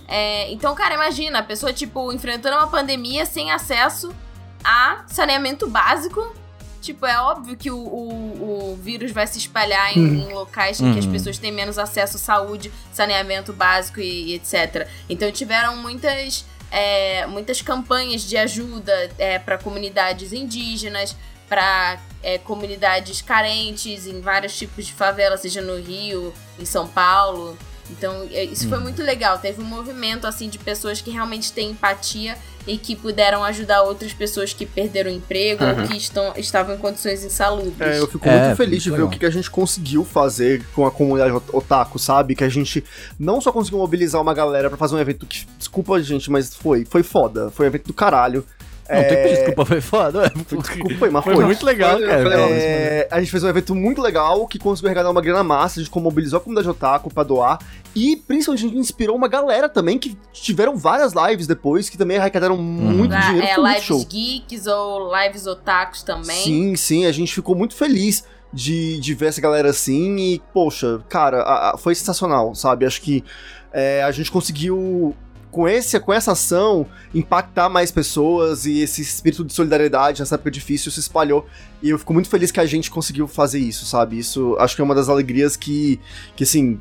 [0.09, 4.11] É, então, cara, imagina, a pessoa, tipo, enfrentando uma pandemia sem acesso
[4.65, 6.35] a saneamento básico.
[6.81, 10.93] Tipo, é óbvio que o, o, o vírus vai se espalhar em, em locais em
[10.93, 11.13] que as Uhum.
[11.13, 14.89] pessoas têm menos acesso à saúde, saneamento básico e, e etc.
[15.11, 19.11] Então tiveram muitas, é, muitas campanhas de ajuda
[19.45, 21.15] para comunidades indígenas,
[21.49, 21.99] para
[22.45, 27.59] comunidades carentes em vários tipos de favela, seja no Rio, em São Paulo.
[27.91, 28.85] Então, é, isso foi Uhum.
[28.85, 29.39] muito legal.
[29.39, 34.13] Teve um movimento assim de pessoas que realmente têm empatia e que puderam ajudar outras
[34.13, 35.83] pessoas que perderam o emprego Uhum.
[35.83, 37.97] ou que estão, estavam em condições insalubres.
[37.97, 39.11] É, eu fico É, muito feliz de ver o legal.
[39.11, 42.35] que que a gente conseguiu fazer com a comunidade ot- otaku, sabe?
[42.35, 42.85] Que a gente
[43.19, 46.85] não só conseguiu mobilizar uma galera pra fazer um evento que, desculpa, gente, mas foi,
[46.85, 47.51] foi foda.
[47.51, 48.45] Foi um evento do caralho.
[48.91, 50.33] Não, tem que pedir É, desculpa, foi foda.
[50.47, 51.45] Foi, desculpa, foi, mas Foi foi.
[51.45, 52.21] muito legal, Foi- cara.
[52.23, 52.49] foi legal.
[52.51, 55.83] É, a gente fez um evento muito legal que conseguiu arrecadar uma grana massa, a
[55.83, 57.59] gente mobilizou a comunidade otaku pra doar.
[57.95, 62.17] E principalmente a gente inspirou uma galera também que tiveram várias lives depois que também
[62.17, 63.47] arrecadaram muito Lá, dinheiro.
[63.47, 64.05] é, Foi muito lives show.
[64.07, 66.45] geeks ou lives otakus também.
[66.45, 71.01] Sim, sim, a gente ficou muito feliz de, de ver essa galera assim e, poxa,
[71.09, 72.87] cara, a- a- foi sensacional, sabe?
[72.87, 73.23] Acho que
[73.73, 75.15] é, a gente conseguiu,
[75.59, 80.53] com, esse, com essa ação, impactar mais pessoas e esse espírito de solidariedade nessa época
[80.53, 81.45] difícil se espalhou.
[81.83, 84.17] E eu fico muito feliz que a gente conseguiu fazer isso, sabe?
[84.17, 85.99] Isso acho que é uma das alegrias que,
[86.37, 86.81] que assim.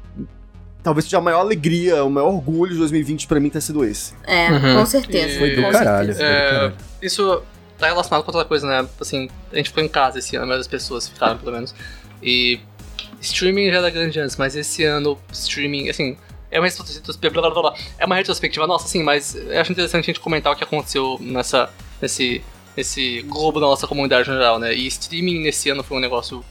[0.83, 4.13] Talvez seja a maior alegria, o maior orgulho de 2020 pra mim ter sido esse.
[4.27, 4.75] É, Uhum.
[4.75, 5.39] com certeza.
[5.39, 6.11] Foi do caralho.
[6.11, 6.15] É,
[6.51, 6.73] Caralho.
[7.01, 7.41] isso
[7.79, 8.87] tá relacionado com outra coisa, né?
[9.01, 11.73] Assim, a gente ficou em casa esse ano, mas as pessoas ficaram, pelo menos.
[12.21, 12.59] E
[13.21, 16.15] streaming já era grande antes, mas esse ano, streaming, assim,
[16.49, 20.03] é uma retrospectiva, blá, blá, blá, é uma retrospectiva nossa, assim, mas eu acho interessante
[20.03, 21.69] a gente comentar o que aconteceu nessa,
[22.01, 22.41] nesse,
[22.75, 24.73] nesse globo da nossa comunidade no geral, né?
[24.73, 26.43] E streaming nesse ano foi um negócio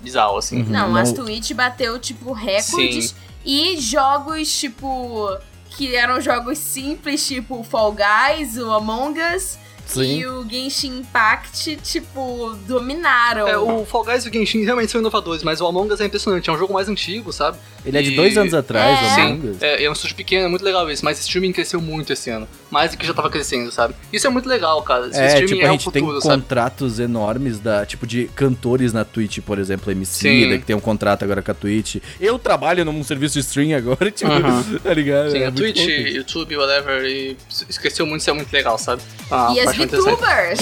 [0.00, 0.58] bizarro, assim.
[0.62, 0.68] Uhum.
[0.68, 3.14] Não, Não- as Twitch bateu, tipo, recordes.
[3.44, 5.28] E jogos, tipo,
[5.70, 10.18] que eram jogos simples, tipo Fall Guys, o Among Us Sim.
[10.20, 13.46] e o Genshin Impact, tipo, dominaram.
[13.48, 16.06] É, o Fall Guys e o Genshin realmente são inovadores, mas o Among Us é
[16.06, 17.56] impressionante, é um jogo mais antigo, sabe?
[17.84, 19.22] Ele é de E- dois anos atrás, É.
[19.22, 19.62] o Among Us.
[19.62, 22.48] é, é um estúdio pequeno, é muito legal isso, mas streaming cresceu muito esse ano.
[22.70, 23.94] Mais do que já tava crescendo, sabe?
[24.12, 25.06] Isso é muito legal, cara.
[25.06, 26.42] Esse É, streaming tipo, é a o gente futuro, tem sabe?
[26.42, 30.58] contratos enormes da, tipo, de cantores na Twitch, por exemplo, MC, Sim.
[30.58, 31.96] que tem um contrato agora com a Twitch.
[32.20, 34.78] Eu trabalho num serviço de stream agora, tipo, Uhum.
[34.80, 35.30] tá ligado?
[35.30, 35.86] Sim, É a Twitch.
[35.86, 37.36] YouTube, whatever, e
[37.68, 39.00] esqueceu muito, isso é muito legal, sabe?
[39.30, 39.75] Ah, e as.
[39.76, 40.60] VTubers!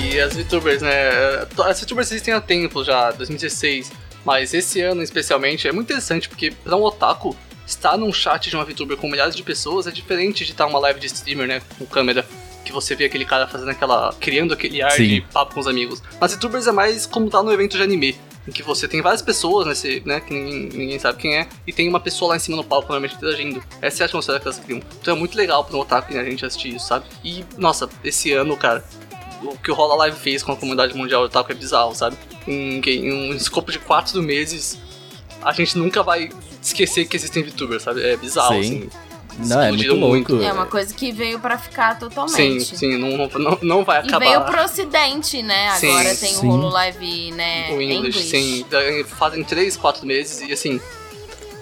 [0.00, 0.90] E as VTubers, né?
[1.64, 3.92] As VTubers existem há tempo já, 2016.
[4.24, 7.36] Mas esse ano especialmente é muito interessante porque para um otaku
[7.66, 10.78] estar num chat de uma VTuber com milhares de pessoas é diferente de estar uma
[10.78, 12.26] live de streamer, né, com câmera.
[12.68, 14.12] Que você vê aquele cara fazendo aquela.
[14.20, 15.06] criando aquele ar Sim.
[15.06, 16.02] de papo com os amigos.
[16.20, 18.14] Mas VTubers é mais como estar no evento de anime.
[18.46, 20.20] Em que você tem várias pessoas nesse, né?
[20.20, 22.88] Que ninguém, ninguém sabe quem é, e tem uma pessoa lá em cima no palco
[22.88, 23.62] normalmente interagindo.
[23.80, 24.82] Essa é a atmosfera que elas criam.
[25.00, 27.06] Então é muito legal pra um otaku e a gente assistir isso, sabe?
[27.24, 28.84] E, nossa, esse ano, cara,
[29.42, 32.18] o que o Rola Live fez com a comunidade mundial do Otaku é bizarro, sabe?
[32.46, 34.78] Em, em um escopo de quatro meses,
[35.42, 36.28] a gente nunca vai
[36.62, 38.02] esquecer que existem VTubers, sabe?
[38.02, 38.88] É bizarro, Sim.
[38.88, 39.07] assim.
[39.38, 40.42] Não, é muito louco.
[40.42, 42.76] É uma coisa que veio pra ficar Sim, totalmente.
[42.76, 44.18] sim, não, não, não, não vai E acabar.
[44.26, 45.74] veio pro ocidente, né?
[45.76, 46.46] Sim, Agora tem sim.
[46.46, 47.70] o Holo Live, né?
[47.72, 48.64] o English, sim.
[49.06, 50.80] Fazem 3, 4 meses e assim.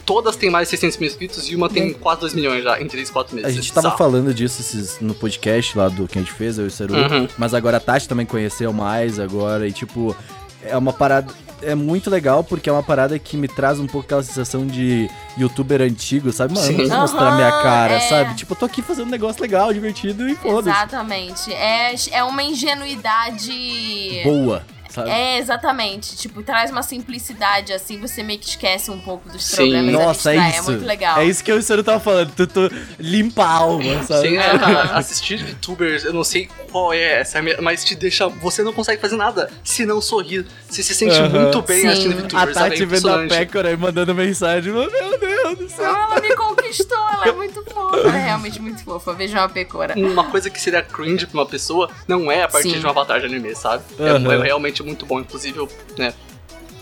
[0.04, 2.86] Todas têm mais de 600 mil inscritos e uma tem quase 2 milhões já em
[2.86, 3.50] 3, 4 meses.
[3.50, 3.98] A gente tava bizarro.
[3.98, 6.94] falando disso esses- no podcast lá do que a gente fez, eu e o Seru,
[6.94, 7.26] Uhum.
[7.36, 10.14] mas agora a Tati também conheceu mais agora, e tipo,
[10.62, 11.34] é uma parada.
[11.62, 15.10] É muito legal porque é uma parada que me traz um pouco aquela sensação de
[15.38, 16.54] youtuber antigo, sabe?
[16.54, 16.76] Mano, eu não Sim.
[16.76, 18.00] preciso mostrar minha cara, é.
[18.00, 18.34] sabe?
[18.34, 20.76] Tipo, eu tô aqui fazendo um negócio legal, divertido e foda-se.
[20.76, 21.52] Exatamente.
[21.52, 24.20] É, é uma ingenuidade.
[24.24, 24.64] Boa,
[24.96, 25.10] sabe?
[25.10, 26.16] É, exatamente.
[26.16, 29.56] Tipo, traz uma simplicidade, assim, você meio que esquece um pouco dos Sim.
[29.56, 30.58] problemas da Nossa, é isso.
[30.58, 31.18] É muito legal.
[31.18, 32.32] É isso que eu e tava falando.
[32.34, 34.28] Tu, tu limpa a alma, sabe?
[34.28, 38.28] Sim, é, cara, assistir VTubers, eu não sei qual é essa, mas te deixa.
[38.28, 40.46] Você não consegue fazer nada se não sorrir.
[40.68, 41.88] Você se sente muito bem Sim.
[41.88, 42.66] assistindo A VTubers, sabe?
[42.66, 43.26] É Tati vendo a.
[43.26, 44.72] Pécora e mandando mensagem.
[44.72, 45.84] Meu Deus do céu.
[45.84, 47.98] Ela me conquistou, ela é muito fofa.
[47.98, 49.12] Ela é realmente muito fofa.
[49.12, 49.94] Vejam a pecora.
[49.96, 52.80] Uma coisa que seria cringe pra uma pessoa não é a partir Sim.
[52.80, 53.84] de um avatar de anime, sabe?
[53.98, 54.36] É-.
[54.36, 55.20] É, realmente muito bom.
[55.20, 55.68] Inclusive, eu,
[55.98, 56.14] né,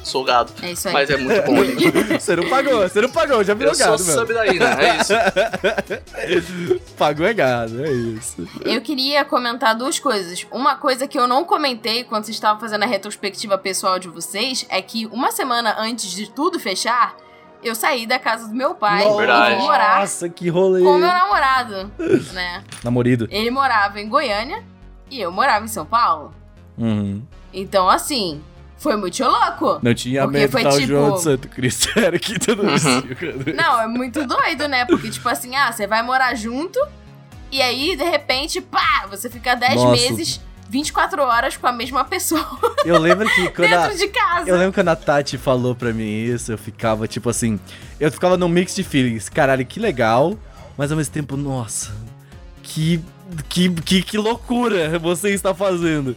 [0.05, 0.53] sou gado.
[0.63, 0.95] É isso aí.
[0.95, 1.55] Mas é muito bom.
[2.21, 4.99] Você não pagou, você não pagou, já virou Eu sou gado, daí, né?
[6.15, 6.81] É isso.
[6.97, 8.49] Pagou é gado, é isso.
[8.65, 10.47] Eu queria comentar duas coisas.
[10.51, 14.67] Uma coisa que eu não comentei quando vocês estavam fazendo a retrospectiva pessoal de vocês
[14.69, 17.17] é que uma semana antes de tudo fechar,
[17.63, 19.57] eu saí da casa do meu pai e Verdade.
[19.57, 20.83] fui morar Nossa, que rolê.
[20.83, 21.91] com o meu namorado,
[22.33, 22.63] né?
[22.83, 23.27] Namorido.
[23.31, 24.63] Ele morava em Goiânia
[25.11, 26.33] e eu morava em São Paulo.
[26.77, 27.23] Uhum.
[27.55, 28.41] Então, assim,
[28.77, 29.79] foi muito louco.
[29.83, 31.89] Não tinha medo foi tal tipo- João de Santo Cristo.
[31.99, 32.71] Era aqui todo Uhum.
[32.73, 33.55] mundo.
[33.57, 34.85] Não, é muito doido, né?
[34.85, 36.79] Porque, tipo assim, ah, você vai morar junto
[37.53, 39.91] e aí, de repente, pá, você fica 10 Nossa.
[39.93, 42.45] meses, 24 horas com a mesma pessoa
[42.85, 44.49] Eu lembro que quando a, dentro de casa.
[44.51, 47.61] Eu lembro quando a Tati falou pra mim isso, eu ficava tipo assim.
[48.01, 49.29] Eu ficava num mix de feelings.
[49.29, 50.37] Caralho, que legal,
[50.77, 51.95] mas ao mesmo tempo, nossa,
[52.63, 53.01] que.
[53.49, 56.15] Que, que, que loucura você está fazendo.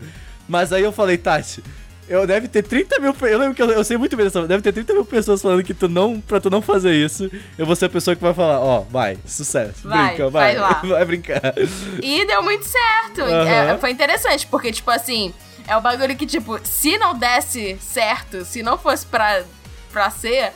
[0.47, 1.63] Mas aí eu falei, Tati,
[2.09, 3.13] eu deve ter 30 mil.
[3.21, 4.47] Eu lembro que eu, eu sei muito bem dessa.
[4.47, 6.21] Deve ter 30 mil pessoas falando que tu não.
[6.21, 7.29] Pra tu não fazer isso.
[7.57, 9.87] Eu vou ser a pessoa que vai falar, ó, vai, sucesso.
[9.87, 10.55] Vai, brinca, vai.
[10.55, 10.81] vai lá.
[10.87, 11.53] Vai brincar.
[12.01, 13.21] E deu muito certo.
[13.21, 13.49] Aham.
[13.49, 15.33] É, foi interessante, porque, tipo assim,
[15.67, 19.43] é o bagulho que, tipo, se não desse certo, se não fosse pra,
[19.91, 20.53] pra ser,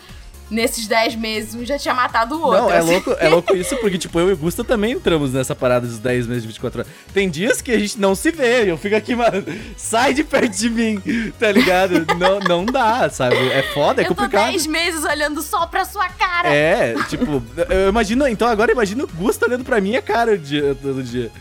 [0.52, 2.64] nesses 10 meses um já tinha matado o outro.
[2.64, 2.92] Não, é assim.
[2.92, 5.98] louco, é louco isso, porque, tipo, eu e o Gusta também entramos nessa parada dos
[5.98, 6.92] 10 meses de 24 horas.
[7.14, 9.44] Tem dias que a gente não se vê, eu fico aqui, mano,
[9.78, 11.02] sai de perto de mim,
[11.40, 12.06] tá ligado?
[12.20, 13.36] não, não dá, sabe?
[13.36, 14.52] É foda, é Eu complicado.
[14.52, 16.50] 10 meses olhando só pra sua cara.
[16.54, 20.76] É, tipo, eu imagino, então agora imagina o Gusta olhando pra minha cara o dia,
[20.82, 21.32] todo dia.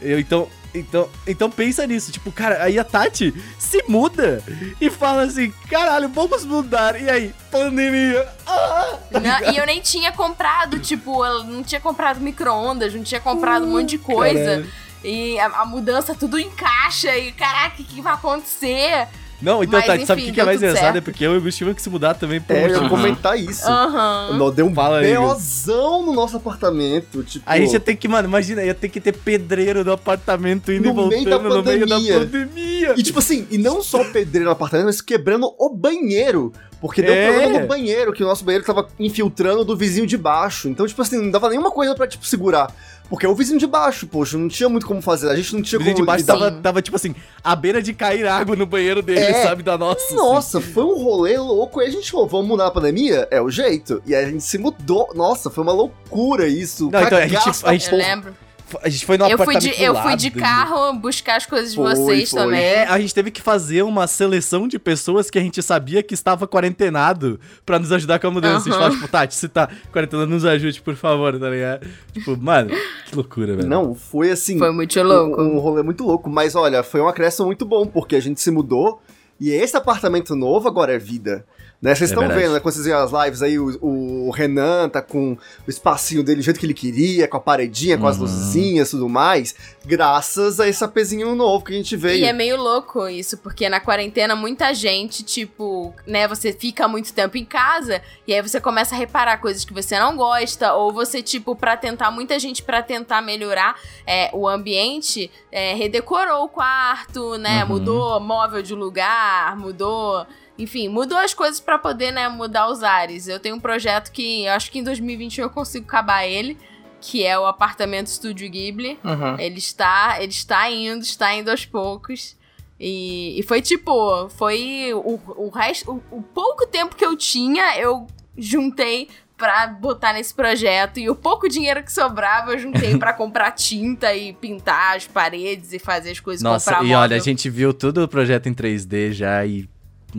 [0.00, 4.42] Eu, então, então, então pensa nisso, tipo, cara, aí a Tati se muda
[4.80, 7.00] e fala assim, caralho, vamos mudar.
[7.00, 8.26] E aí, pandemia.
[8.46, 8.98] Ah!
[9.10, 13.64] Não, e eu nem tinha comprado, tipo, eu não tinha comprado micro-ondas, não tinha comprado
[13.64, 14.44] um monte de coisa.
[14.44, 14.72] Caralho.
[15.04, 19.08] e a, a mudança tudo encaixa e caraca, o que vai acontecer?
[19.40, 20.96] Não, então Mas, tá, sabe o enfim, que, que é mais engraçado?
[20.98, 22.88] É porque eu e o Gustavo tivemos que se mudar também por É, eu ia
[22.88, 23.66] comentar isso.
[23.68, 24.36] Aham.
[24.38, 27.22] Nós deu um Fala aí, BOzão no nosso apartamento.
[27.22, 30.72] Tipo, A gente ia ter que, mano, imagina, ia ter que ter pedreiro no apartamento
[30.72, 32.20] indo No e meio voltando no meio da pandemia.
[32.20, 32.94] pandemia.
[32.96, 36.52] E tipo assim, e não só pedreiro no apartamento, mas quebrando o banheiro.
[36.80, 37.28] Porque deu É.
[37.32, 40.68] problema no banheiro, que o nosso banheiro tava infiltrando do vizinho de baixo.
[40.68, 42.70] Então, tipo assim, não dava nenhuma coisa pra, tipo, segurar.
[43.08, 45.28] Porque é o vizinho de baixo, poxa, não tinha muito como fazer.
[45.30, 46.34] A gente não tinha O vizinho de como baixo lidar.
[46.38, 49.42] tava, tava, tipo assim, à beira de cair água no banheiro dele, É.
[49.44, 49.62] sabe?
[49.62, 50.04] Da nossa.
[50.04, 50.14] assim.
[50.16, 51.80] Nossa, foi um rolê louco.
[51.80, 53.28] E a gente falou, vamos mudar a pandemia?
[53.30, 54.02] É o jeito.
[54.04, 55.10] E aí a gente se mudou.
[55.14, 56.90] Nossa, foi uma loucura isso.
[56.90, 58.34] Não, então a gente- a gente- Eu lembro.
[58.82, 61.36] A gente foi no Eu fui apartamento de, eu do fui lado de carro buscar
[61.36, 62.40] as coisas de Foi, vocês foi.
[62.40, 62.60] também.
[62.60, 66.14] É, a gente teve que fazer uma seleção de pessoas que a gente sabia que
[66.14, 68.56] estava quarentenado pra nos ajudar com a mudança.
[68.56, 71.86] A gente falava, tipo, Tati, se tá quarentenado, nos ajude, por favor, tá ligado?
[72.12, 72.70] Tipo, mano,
[73.06, 73.68] que loucura, velho.
[73.68, 74.58] Não, foi assim.
[74.58, 75.40] Foi muito louco.
[75.40, 76.28] Um, um rolê muito louco.
[76.28, 79.00] Mas olha, foi um acréscimo muito bom, porque a gente se mudou
[79.40, 81.44] e esse apartamento novo agora é vida.
[81.86, 81.94] Né?
[81.94, 82.40] Vocês É estão verdade.
[82.42, 82.58] vendo, né?
[82.60, 86.42] Quando vocês veem as lives aí, o, o Renan tá com o espacinho dele do
[86.42, 88.22] jeito que ele queria, com a paredinha, com as Uhum.
[88.22, 92.18] luzinhas e tudo mais, graças a esse apezinho novo que a gente veio.
[92.18, 97.12] E é meio louco isso, porque na quarentena muita gente, tipo, né, você fica muito
[97.12, 100.92] tempo em casa e aí você começa a reparar coisas que você não gosta, ou
[100.92, 106.48] você, tipo, pra tentar, muita gente pra tentar melhorar é, o ambiente, é, redecorou o
[106.48, 107.68] quarto, né, Uhum.
[107.68, 110.26] mudou móvel de lugar, mudou.
[110.58, 113.28] Enfim, mudou as coisas pra poder, né, mudar os ares.
[113.28, 116.56] Eu tenho um projeto que eu acho que em 2021 eu consigo acabar ele,
[117.00, 118.98] que é o apartamento Estúdio Ghibli.
[119.04, 119.38] Uhum.
[119.38, 122.36] Ele está, ele está indo, está indo aos poucos.
[122.78, 127.78] E, e foi tipo, foi o, o resto, o, o pouco tempo que eu tinha,
[127.78, 133.12] eu juntei pra botar nesse projeto e o pouco dinheiro que sobrava eu juntei pra
[133.14, 136.98] comprar tinta e pintar as paredes e fazer as coisas, Nossa, e móvel.
[136.98, 139.68] olha, a gente viu todo o projeto em 3D já e.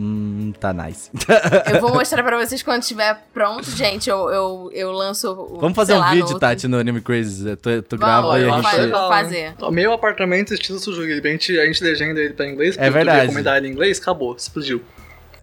[0.00, 1.10] Hum, tá nice.
[1.74, 4.08] Eu vou mostrar pra vocês quando estiver pronto, gente.
[4.08, 5.28] Eu, eu, eu lanço.
[5.32, 7.56] o- Vamos fazer um lá, vídeo, no- Tati, no Anime Crazy.
[7.56, 8.90] Tu, tu Vamos, grava e eu a gente.
[8.92, 9.08] vou né?
[9.08, 9.54] fazer.
[9.72, 11.20] Meu apartamento estilo Sujugi.
[11.20, 13.22] A gente, a gente legenda ele pra inglês, É verdade.
[13.22, 14.80] recomendar ele em inglês, acabou, explodiu.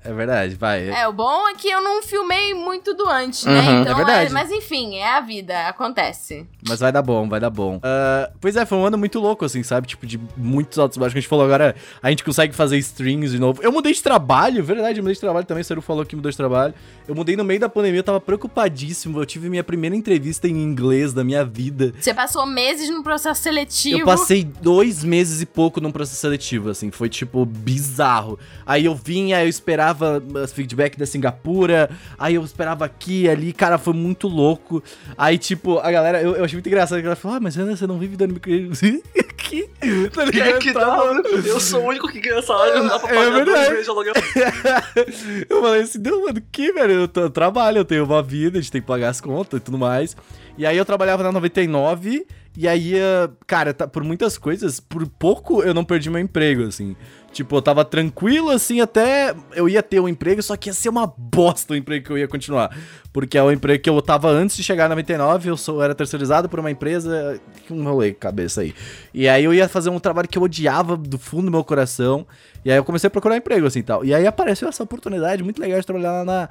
[0.05, 0.87] É verdade, vai.
[0.89, 3.59] É, o bom é que eu não filmei muito do antes, Uhum, né?
[3.77, 4.31] é Então, verdade.
[4.33, 6.45] mas enfim, é a vida, acontece.
[6.67, 7.79] Mas vai dar bom, vai dar bom.
[7.83, 9.87] Ah, pois é, foi um ano muito louco, assim, sabe?
[9.87, 11.15] Tipo, de muitos altos e baixos.
[11.15, 13.61] A gente falou agora, a gente consegue fazer strings de novo.
[13.63, 15.61] Eu mudei de trabalho, verdade, eu mudei de trabalho também.
[15.61, 16.73] O Seru falou que mudou de trabalho.
[17.07, 19.19] Eu mudei no meio da pandemia, eu tava preocupadíssimo.
[19.19, 21.93] Eu tive minha primeira entrevista em inglês da minha vida.
[21.99, 23.99] Você passou meses no processo seletivo.
[24.01, 28.37] Eu passei dois meses e pouco num processo seletivo, assim, foi tipo bizarro.
[28.65, 29.94] Aí eu vinha, eu esperava
[30.43, 34.83] as feedback da Singapura, aí eu esperava aqui ali, cara, foi muito louco.
[35.17, 37.75] Aí, tipo, a galera, eu, eu achei muito engraçado, a galera falou, ah, mas Ana,
[37.75, 38.51] você não vive dando micro.
[39.19, 39.69] aqui,
[40.13, 40.59] tá Que, ligado?
[40.59, 41.21] que bom.
[41.45, 43.57] Eu sou o único que ganha salário, não dá pra É pagar verdade.
[43.57, 44.13] dois meses de aluguel.
[45.49, 46.93] eu falei assim, não, mano, que, velho?
[46.93, 49.63] Eu, eu trabalho, eu tenho uma vida, a gente tem que pagar as contas e
[49.63, 50.15] tudo mais.
[50.57, 52.25] E aí eu trabalhava na 99,
[52.57, 56.63] e aí, eh, cara, tá- por muitas coisas, por pouco eu não perdi meu emprego,
[56.63, 56.95] assim.
[57.33, 60.87] Tipo, eu tava tranquilo, assim, até eu ia ter um emprego, só que ia ser
[60.87, 62.73] uma bosta o emprego que eu ia continuar.
[63.11, 65.93] Porque é o emprego que eu tava antes de chegar na 99, eu sou, era
[65.93, 67.37] terceirizado por uma empresa,
[67.69, 68.73] um rolê cabeça aí.
[69.13, 72.25] E aí eu ia fazer um trabalho que eu odiava do fundo do meu coração,
[72.63, 74.05] e aí eu comecei a procurar emprego, assim, tal.
[74.05, 76.47] E aí apareceu essa oportunidade muito legal de trabalhar na,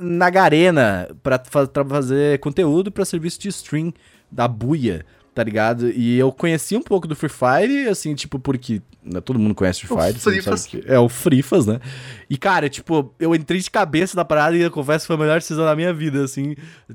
[0.00, 3.92] na Garena pra, pra fazer conteúdo pra serviço de stream
[4.34, 5.88] da Buia, tá ligado?
[5.90, 9.86] E eu conheci um pouco do Free Fire, assim, tipo, porque né, todo mundo conhece
[9.86, 10.18] Free Fire.
[10.18, 10.64] Frifas.
[10.64, 11.80] o que- É o Frifas, né?
[12.28, 15.18] E, cara, tipo, eu entrei de cabeça na parada e eu confesso que foi a
[15.18, 16.54] melhor decisão da minha vida, assim.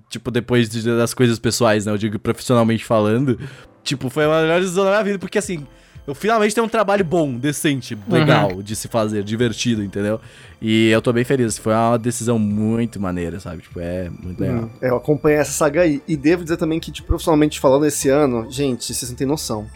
[0.10, 1.92] Tipo, depois de- das coisas pessoais, né?
[1.92, 3.40] Eu digo profissionalmente falando.
[3.84, 5.66] Tipo, foi a melhor decisão da minha vida, porque assim.
[6.10, 10.20] Eu finalmente tenho um trabalho bom, decente, legal de se fazer, divertido, entendeu?
[10.60, 11.60] E eu tô bem feliz.
[11.60, 13.62] Foi uma decisão muito maneira, sabe?
[13.62, 14.64] Tipo, é muito legal.
[14.64, 16.02] Hum, eu acompanhei essa saga aí.
[16.08, 19.68] E devo dizer também que, tipo, profissionalmente falando, esse ano, gente, vocês não têm noção.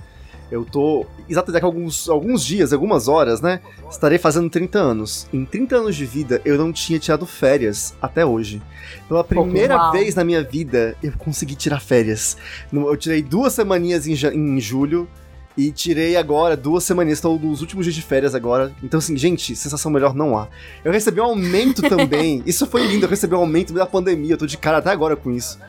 [0.49, 1.05] Eu tô.
[1.29, 3.59] Exato, daqui a alguns, alguns dias, algumas horas, né?
[3.87, 5.27] Estarei fazendo 30 anos.
[5.31, 8.59] Em 30 anos de vida, eu não tinha tirado férias até hoje.
[9.07, 9.91] Pela primeira Uau.
[9.91, 12.35] vez na minha vida, eu consegui tirar férias.
[12.71, 15.07] Eu tirei duas semaninhas em, em julho.
[15.55, 18.71] E tirei agora duas semaninhas, estou nos últimos dias de férias agora.
[18.81, 20.47] Então, assim, gente, sensação melhor não há.
[20.83, 22.41] Eu recebi um aumento também.
[22.45, 24.33] Isso foi lindo, eu recebi um aumento da pandemia.
[24.33, 25.59] Eu tô de cara até agora com isso.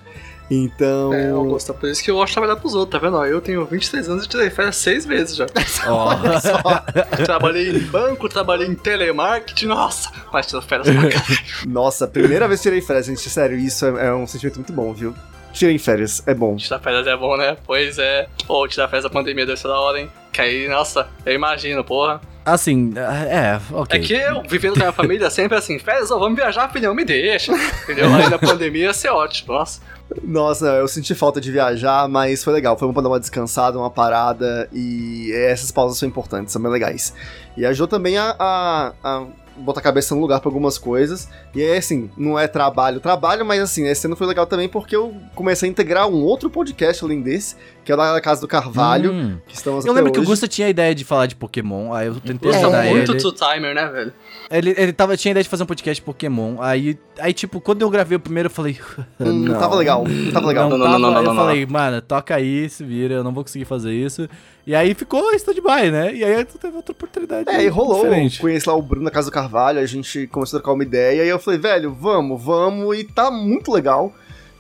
[0.51, 1.13] Então.
[1.13, 3.23] É, Augusto, é por isso que eu gosto de trabalhar pros outros, tá vendo?
[3.25, 5.47] Eu tenho 23 anos e tirei férias seis vezes já.
[5.89, 6.85] Olha só.
[7.25, 11.41] trabalhei em banco, trabalhei em telemarketing, nossa, mas tirei férias pra caralho.
[11.67, 13.29] Nossa, primeira vez que tirei férias, gente.
[13.29, 15.15] Sério, isso é, é um sentimento muito bom, viu?
[15.55, 16.57] Tirem férias, é bom.
[16.57, 17.57] Tirar férias é bom, né?
[17.65, 18.29] Pois é.
[18.47, 20.11] Pô, tirar férias da pandemia deve ser da hora, hein?
[20.33, 22.21] Que aí, nossa, eu imagino, porra.
[22.45, 23.99] Assim, é, ok.
[23.99, 26.95] É que eu, vivendo com a minha família, sempre assim, férias, ó, vamos viajar, filhão,
[26.95, 27.53] me deixa.
[27.85, 28.13] Entendeu?
[28.13, 29.81] Aí na pandemia ia ser ótimo, nossa.
[30.23, 32.77] Nossa, eu senti falta de viajar, mas foi legal.
[32.77, 36.71] Foi bom pra dar uma descansada, uma parada, e essas pausas são importantes, são bem
[36.71, 37.15] legais.
[37.57, 39.27] E ajudou também a, a, a
[39.57, 41.29] botar a cabeça no lugar pra algumas coisas.
[41.55, 44.95] E aí, assim, não é trabalho, trabalho, mas assim, esse ano foi legal também porque
[44.97, 48.49] eu comecei a integrar um outro podcast além desse, que é o da Casa do
[48.49, 49.39] Carvalho, Hum.
[49.47, 50.31] que estamos Eu lembro que o hoje.
[50.31, 53.21] Gusta tinha a ideia de falar de Pokémon, aí eu tentei Nossa, ajudar muito ele.
[53.21, 54.13] two-timer, né, velho?
[54.51, 57.61] Ele, ele tava, tinha a ideia de fazer um podcast de Pokémon, aí, aí tipo,
[57.61, 58.79] quando eu gravei o primeiro, eu falei...
[59.21, 60.69] Hum, não tava legal, não tava legal.
[60.69, 61.43] Não, Não, não, tava, não, não, eu não, não.
[61.43, 64.29] falei, mano, toca aí, se vira, eu não vou conseguir fazer isso.
[64.67, 66.15] E aí ficou stand-by, né?
[66.15, 68.03] E aí tu teve outra oportunidade É, e rolou.
[68.03, 68.41] diferente.
[68.41, 69.44] Conheci lá o Bruno na Casa do Carvalho,
[69.81, 73.31] a gente começou a trocar uma ideia, e eu falei, velho, vamos, vamos, e tá
[73.31, 74.13] muito legal.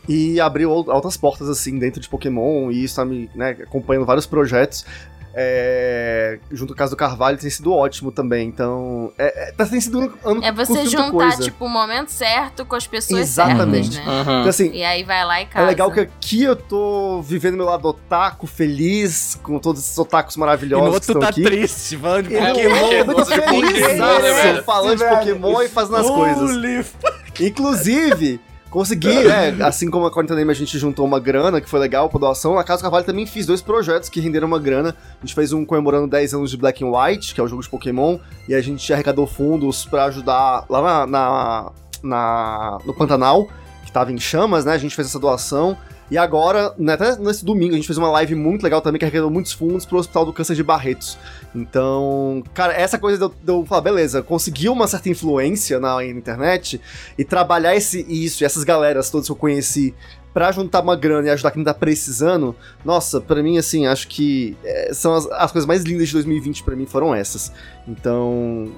[0.06, 4.04] E abriu al- altas portas, assim, dentro de Pokémon, e isso tá me né, acompanhando
[4.04, 4.84] vários projetos.
[5.36, 9.12] É, junto com a Casa do Carvalho tem sido ótimo também, então.
[9.18, 11.42] É, é, tá, tem sido um ano É você juntar, coisa.
[11.42, 13.94] tipo, o momento certo com as pessoas Exatamente.
[13.94, 14.22] certas, né?
[14.22, 15.66] Então, assim, E aí vai lá e É casa.
[15.66, 20.38] legal que aqui eu tô vivendo meu lado otaku, feliz, com todos esses otakus E
[20.38, 21.42] no maravilhosos que outro estão tá aqui.
[21.42, 22.74] triste, falando de E no Pokémon.
[22.84, 25.16] outro eu tô feliz, Pokémon, né, falando de Velho.
[25.18, 26.86] Pokémon e fazendo as coisas.
[27.40, 28.40] Inclusive,
[28.74, 29.56] consegui, né?
[29.64, 32.64] Assim como a Quarentena a gente juntou uma grana, que foi legal pra doação, a
[32.64, 34.94] Casa Carvalho também fiz dois projetos que renderam uma grana.
[35.22, 37.62] A gente fez um comemorando 10 anos de Black and White, que é o jogo
[37.62, 38.18] de Pokémon,
[38.48, 41.72] e a gente arrecadou fundos pra ajudar lá na, na-
[42.02, 43.48] na- no Pantanal,
[43.86, 44.72] que tava em chamas, né?
[44.72, 45.76] A gente fez essa doação.
[46.10, 49.04] E agora, né, até nesse domingo, a gente fez uma live muito legal também, que
[49.04, 51.18] arrecadou muitos fundos pro Hospital do Câncer de Barretos.
[51.54, 56.04] Então, cara, essa coisa de eu, de eu falar, beleza, consegui uma certa influência na
[56.04, 56.80] internet
[57.16, 59.94] e trabalhar esse, isso e essas galeras todas que eu conheci
[60.34, 64.56] pra juntar uma grana e ajudar quem tá precisando, nossa, pra mim, assim, acho que
[64.64, 67.52] é, são as, as coisas mais lindas de 2020 pra mim foram essas.
[67.86, 68.72] Então,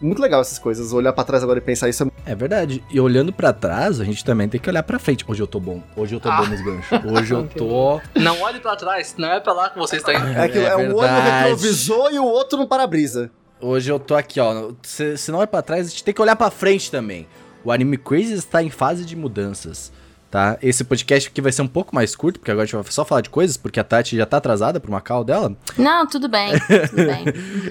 [0.00, 2.82] muito legal essas coisas, olhar pra trás agora e pensar isso é É verdade.
[2.90, 5.24] E olhando pra trás, a gente também tem que olhar pra frente.
[5.28, 5.82] Hoje eu tô bom.
[5.96, 7.00] Hoje eu tô bom nos ganchos.
[7.04, 8.00] Hoje eu tô.
[8.14, 10.26] Não olhe pra trás, não é pra lá que você está indo.
[10.28, 13.30] É, aquilo, é, um olho no retrovisor e o outro no para-brisa.
[13.60, 14.70] Hoje eu tô aqui, ó.
[14.82, 17.26] Se, se não é pra trás, a gente tem que olhar pra frente também.
[17.62, 19.92] O Anime Crazy está em fase de mudanças,
[20.30, 20.56] tá?
[20.62, 23.04] Esse podcast aqui vai ser um pouco mais curto, porque agora a gente vai só
[23.04, 25.52] falar de coisas, porque a Tati já tá atrasada pro Macau dela.
[25.76, 27.24] Não, tudo bem, tudo bem.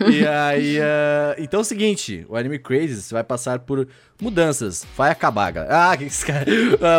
[0.13, 3.87] e aí, ah, então é o seguinte, o Anime Crazy vai passar por
[4.21, 4.85] mudanças.
[4.97, 5.91] Vai acabar, galera.
[5.91, 6.45] Ah, que esse cara...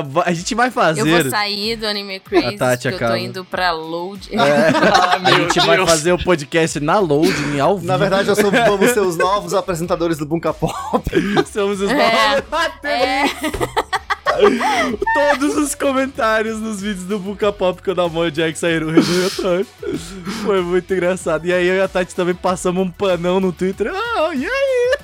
[0.08, 1.02] Va- a gente vai fazer...
[1.02, 3.12] Eu vou sair do Anime Crazy, A Tati porque eu acaba.
[3.12, 4.30] tô indo pra Load.
[4.40, 5.90] Ah, A gente vai Deus.
[5.90, 7.86] fazer o podcast na loading, ao vivo.
[7.86, 10.72] Na verdade, eu sou, vamos ser os novos apresentadores do Bunka Pop.
[11.52, 11.94] somos os É.
[12.36, 12.84] novos.
[12.84, 13.24] É,
[15.14, 18.88] Todos os comentários nos vídeos do Buca Pop quando a Mo e o Jack saíram
[18.90, 19.66] atrás.
[20.44, 21.46] Foi muito engraçado.
[21.46, 23.90] E aí eu e a Tati também passamos um panão no Twitter.
[23.92, 24.98] Ah, e aí?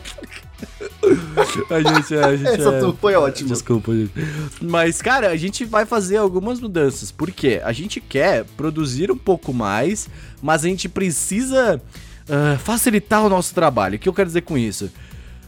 [1.70, 3.50] A gente, é, a gente Essa é- foi ótima.
[3.50, 4.12] Desculpa, gente.
[4.60, 7.10] Mas, cara, a gente vai fazer algumas mudanças.
[7.10, 7.60] Por quê?
[7.62, 10.08] A gente quer produzir um pouco mais,
[10.42, 11.80] mas a gente precisa
[12.28, 13.96] ah, facilitar o nosso trabalho.
[13.96, 14.90] O que eu quero dizer com isso?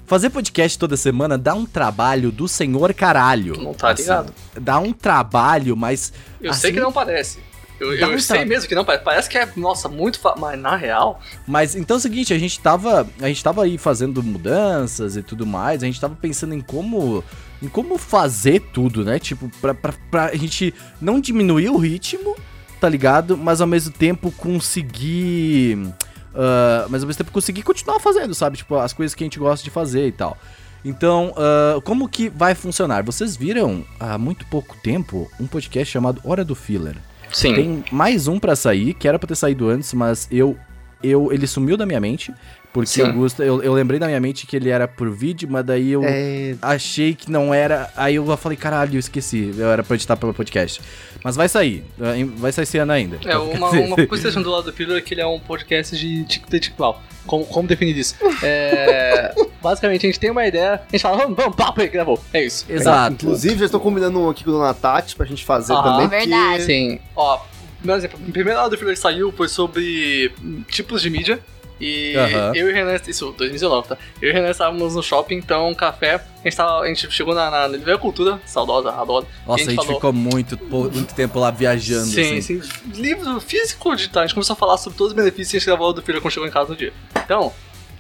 [0.09, 3.61] Fazer podcast toda semana dá um trabalho do senhor caralho.
[3.63, 4.33] Não tá Assim, ligado.
[4.59, 6.13] dá um trabalho, mas.
[6.41, 7.39] Eu assim, sei que não parece.
[7.79, 9.05] Eu, eu um sei mesmo que não parece.
[9.05, 10.19] Parece que é, nossa, muito.
[10.39, 11.21] Mas na real.
[11.47, 13.07] Mas então é o seguinte, a gente tava.
[13.21, 17.23] A gente tava aí fazendo mudanças e tudo mais, a gente tava pensando em como.
[17.63, 19.19] Em como fazer tudo, né?
[19.19, 22.35] Tipo, pra, pra, pra gente não diminuir o ritmo,
[22.81, 23.37] tá ligado?
[23.37, 25.77] Mas ao mesmo tempo conseguir.
[26.39, 28.57] Ah, mas ao mesmo tempo conseguir continuar fazendo, sabe?
[28.57, 30.39] Tipo, as coisas que a gente gosta de fazer e tal.
[30.85, 33.03] Então, ah, como que vai funcionar?
[33.03, 36.97] Vocês viram há muito pouco tempo um podcast chamado Hora do Filler.
[37.33, 37.55] Sim.
[37.55, 40.57] Tem mais um pra sair, que era pra ter saído antes, mas eu.
[41.03, 42.33] eu ele sumiu da minha mente.
[42.73, 43.01] Porque Sim.
[43.03, 45.91] eu, gosto, eu, eu lembrei da minha mente que ele era por vídeo, mas daí
[45.93, 47.91] eu É, achei que não era.
[47.97, 49.53] Aí eu falei, caralho, eu esqueci.
[49.57, 50.81] Eu era pra editar pelo podcast.
[51.25, 51.83] Mas vai sair.
[52.01, 53.19] eh, Vai sair esse ano ainda.
[53.25, 56.25] É, uma, uma coisa do lado do Pillar é que ele é um podcast de
[56.25, 57.03] tic-tac-clau.
[57.27, 58.15] Como, como definir isso?
[58.43, 62.23] É, basicamente, a gente tem uma ideia, a gente fala, vamos, vamos, papo aí, gravou.
[62.33, 62.65] É isso.
[62.69, 63.15] Exato.
[63.25, 65.83] Inclusive, já estou combinando um aqui com a Dona Tati pra gente fazer Aham.
[66.03, 66.05] também.
[66.07, 66.63] É verdade.
[66.65, 66.99] Sim.
[67.17, 67.41] Ó,
[67.97, 70.33] exemplo, o primeiro lado do Pillar que saiu foi sobre
[70.71, 71.39] tipos de mídia.
[71.81, 72.53] E Aham.
[72.55, 73.99] eu e o Renan, isso, 2019, tá?
[74.21, 76.15] Eu e o Renan estávamos no shopping, então, café.
[76.15, 79.27] A gente, tava, a gente chegou na, na Cultura, saudosa, adoro.
[79.47, 82.07] Nossa, e a gente falou, ficou muito, muito tempo lá viajando.
[82.07, 82.61] Sim, assim.
[82.63, 82.71] sim.
[82.95, 84.23] Livro físico digital.
[84.23, 86.21] A gente começou a falar sobre todos os benefícios que a gente gravou do Filho
[86.21, 86.93] quando chegou em casa no dia.
[87.25, 87.53] Então,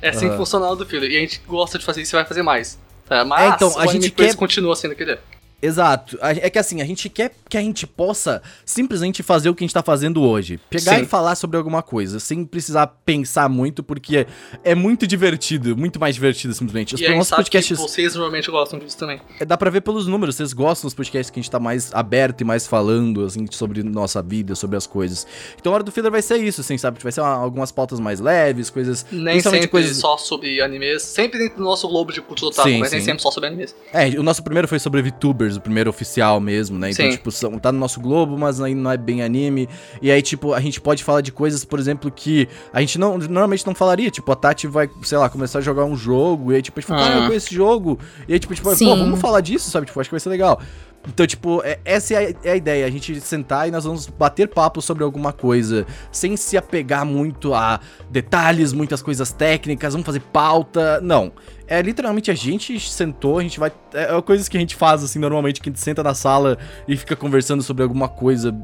[0.02, 0.30] é assim Aham.
[0.32, 1.04] que funciona do Filho.
[1.06, 2.78] E a gente gosta de fazer isso e vai fazer mais.
[3.10, 5.18] É, mas É, então, a gente quer- continua sendo o que ele é.
[5.60, 6.16] Exato.
[6.22, 9.66] É que assim, a gente quer que a gente possa simplesmente fazer o que a
[9.66, 10.60] gente tá fazendo hoje.
[10.70, 11.02] Pegar Sim.
[11.02, 14.26] e falar sobre alguma coisa, sem precisar pensar muito, porque é,
[14.62, 16.94] é muito divertido, muito mais divertido simplesmente.
[16.94, 17.76] Os E nossos podcasts.
[17.76, 19.20] que vocês normalmente gostam disso também.
[19.40, 21.92] É, Dá pra ver pelos números, vocês gostam dos podcasts que a gente tá mais
[21.92, 25.26] aberto e mais falando, assim, sobre nossa vida, sobre as coisas.
[25.58, 26.98] Então a hora do filler vai ser isso, assim, sabe?
[27.02, 29.04] Vai ser uma- algumas pautas mais leves, coisas.
[29.10, 29.96] Nem sempre coisas.
[29.96, 31.02] só sobre animes.
[31.02, 33.74] Sempre dentro do nosso globo de cultura otaku, Sim, mas nem sempre só sobre animes.
[33.92, 36.90] É, o nosso primeiro foi sobre VTubers, o primeiro oficial mesmo, né?
[36.90, 37.12] Então, Sim.
[37.12, 39.68] tipo, são- tá no nosso globo, mas aí não é bem anime.
[40.02, 43.16] E aí, tipo, a gente pode falar de coisas, por exemplo, que a gente não,
[43.18, 44.10] normalmente não falaria.
[44.10, 46.80] Tipo, a Tati vai, sei lá, começar a jogar um jogo, e aí, tipo, a
[46.80, 47.04] gente fala, Ah.
[47.14, 47.98] ah, eu conheço esse jogo.
[48.26, 49.86] E aí, tipo, tipo, pô, vamos falar disso, sabe?
[49.86, 50.60] Tipo, acho que vai ser legal.
[51.06, 54.06] Então, tipo, é- essa é a, é a ideia, a gente sentar e nós vamos
[54.06, 57.80] bater papo sobre alguma coisa, sem se apegar muito a
[58.10, 61.00] detalhes, muitas coisas técnicas, vamos fazer pauta.
[61.00, 61.32] Não.
[61.66, 63.70] É literalmente a gente sentou, a gente vai.
[63.92, 66.58] É, é coisas que a gente faz, assim, normalmente, que a gente senta na sala
[66.86, 68.56] e fica conversando sobre alguma coisa,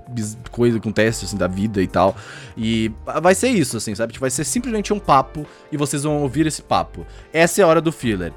[0.50, 2.16] coisa com teste, assim, da vida e tal.
[2.56, 2.90] E
[3.22, 4.14] vai ser isso, assim, sabe?
[4.14, 7.06] Tipo, vai ser simplesmente um papo e vocês vão ouvir esse papo.
[7.32, 8.32] Essa é a hora do filler.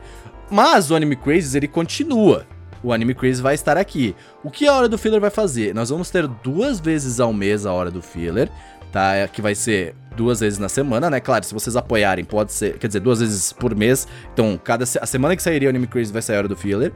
[0.50, 2.46] Mas o Anime Crazes, ele continua.
[2.84, 4.16] O Anime Crazy vai estar aqui.
[4.44, 5.74] O que a Hora do Filler vai fazer?
[5.74, 8.50] Nós vamos ter duas vezes ao mês a Hora do Filler,
[8.92, 9.14] tá?
[9.16, 11.20] É, Que vai ser duas vezes na semana, né?
[11.20, 14.08] Claro, se vocês apoiarem, pode ser, quer dizer, duas vezes por mês.
[14.34, 16.92] Então, cada a semana que sairia o Anime Crazy vai sair a Hora do Filler.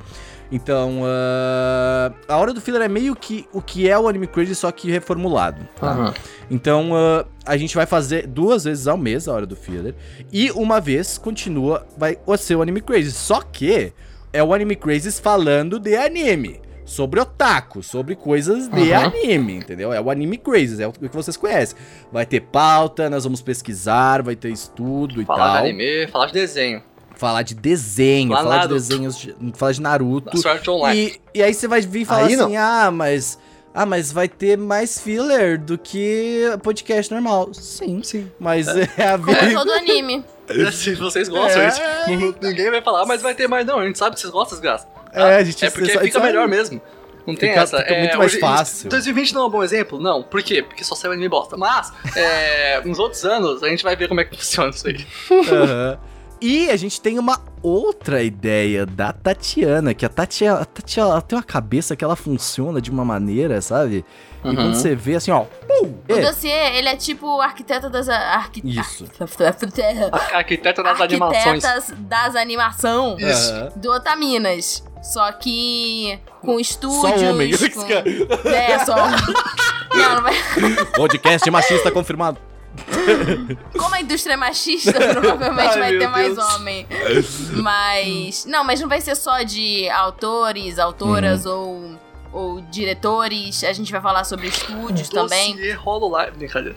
[0.52, 4.56] Então, ah, a Hora do Filler é meio que o que é o Anime Crazy,
[4.56, 6.14] só que reformulado, tá?
[6.50, 9.96] Então, ah, a gente vai fazer duas vezes ao mês a hora do filler.
[10.32, 13.12] E uma vez continua, vai ser o Anime Crazy.
[13.12, 13.94] Só que
[14.34, 16.60] é o Anime Crazy falando de anime.
[16.84, 19.06] Sobre otaku, sobre coisas de Aham.
[19.06, 19.94] anime, entendeu?
[19.94, 21.78] É o Anime Crazy, é o que vocês conhecem.
[22.12, 25.64] Vai ter pauta, nós vamos pesquisar, vai ter estudo e Falar tal.
[25.64, 26.84] de anime, falar de desenho.
[27.16, 28.74] Falar de desenho, Falar falar de Naruto.
[28.90, 30.38] desenhos, de- falar de Naruto.
[30.94, 33.40] E, e aí você vai vir e falar Aí assim, ah, mas.
[33.74, 37.54] Ah, mas vai ter mais filler do que podcast normal.
[37.54, 38.30] Sim, sim.
[38.38, 39.54] Mas é, a Como vida.
[39.54, 40.26] todo anime.
[40.72, 41.72] Se vocês gostam, É.
[42.08, 43.80] gente, ninguém vai falar, mas vai ter mais não.
[43.80, 44.88] A gente sabe que vocês gostam, desgraça.
[45.14, 46.82] É, a gente É porque fica só- melhor mesmo.
[47.28, 47.78] Não tem Fica- essa.
[47.78, 48.90] fica é, muito mais hoje- fácil.
[48.90, 50.00] 2020 não é um bom exemplo?
[50.02, 50.24] Não.
[50.24, 50.64] Por quê?
[50.64, 51.56] Porque só saiu anime bosta.
[51.56, 55.06] Mas, é, nos outros anos, a gente vai ver como é que funciona isso aí.
[55.32, 56.00] Aham.
[56.42, 61.22] E a gente tem uma outra ideia da Tatiana, que a Tatiana, a Tatiana ela
[61.22, 64.04] tem uma cabeça que ela funciona de uma maneira, sabe?
[64.44, 64.56] E Uhum.
[64.56, 65.42] quando você vê assim, ó.
[65.42, 68.10] pum, O é, dossiê, ele é tipo o arquiteto das...
[68.10, 68.62] Arqui...
[68.66, 69.06] Isso.
[70.34, 71.64] Arquiteta das animações.
[71.64, 73.54] Arquitetas das animação Isso.
[73.54, 73.70] aham.
[73.76, 74.84] do Otaminas.
[75.04, 77.22] Só que com estúdios...
[77.30, 77.52] homem.
[77.52, 78.50] Com...
[78.50, 79.20] É, só homem.
[79.94, 80.34] Não, não vai...
[80.96, 82.40] Podcast machista confirmado.
[83.78, 86.56] Como indústria machista, provavelmente Ai, vai ter mais Deus.
[86.56, 86.88] homem.
[87.54, 88.46] Mas.
[88.46, 91.98] Não, mas não vai ser só de autores, autoras ou,
[92.34, 93.64] ou diretores.
[93.64, 95.56] A gente vai falar sobre estúdios também.
[95.56, 96.38] Dossiê Hololive.
[96.38, 96.76] Brincadeira.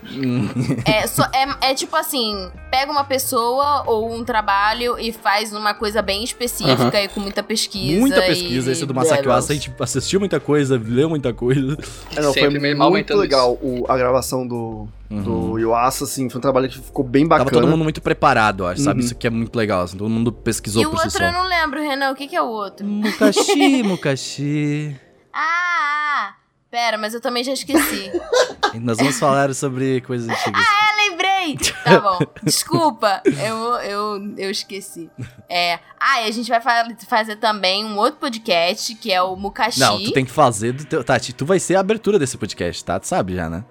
[0.84, 5.74] É, só, é, é tipo assim: pega uma pessoa ou um trabalho e faz uma
[5.74, 8.00] coisa bem específica e com muita pesquisa.
[8.00, 8.70] Muita pesquisa.
[8.70, 11.76] e- Esse do Masaki a gente assistiu muita coisa, leu muita coisa.
[12.16, 12.48] É, não, foi
[12.90, 17.26] muito legal o- a gravação do, do Yuasa, assim, foi um trabalho que ficou bem
[17.26, 17.50] bacana.
[17.50, 19.00] Tava todo mundo muito preparado, acho, sabe?
[19.00, 19.06] Uhum.
[19.06, 21.26] Isso que é muito legal, assim, todo mundo pesquisou E o por si outro só.
[21.26, 22.10] eu não lembro, Renan.
[22.10, 22.84] O que, que é o outro?
[22.86, 24.96] Mukashi, Mukashi.
[25.34, 26.34] Ah, ah!
[26.70, 28.10] Pera, mas eu também já esqueci.
[28.80, 30.64] Nós vamos falar sobre coisas antigas.
[30.66, 31.56] Ah, lembrei!
[31.84, 32.18] Tá bom.
[32.42, 35.10] Desculpa, eu, eu, eu esqueci.
[35.48, 39.36] É, ah, e a gente vai fa- fazer também um outro podcast, que é o
[39.36, 39.78] Mukashi.
[39.78, 41.04] Não, tu tem que fazer do teu.
[41.04, 42.98] Tati, tu vai ser a abertura desse podcast, tá?
[42.98, 43.64] Tu sabe já, né?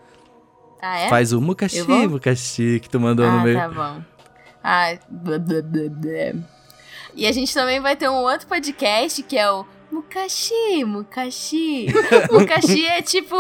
[0.82, 1.10] Ah, é?
[1.10, 1.82] Faz o Mukashi?
[1.84, 3.58] Mukashi que tu mandou no ah, meio.
[3.58, 4.02] tá bom.
[4.64, 6.44] Ah, blá, blá, blá, blá.
[7.16, 11.88] E a gente também vai ter um outro podcast, que é o Mukashi, Mukashi.
[12.32, 13.36] Mukashi é tipo.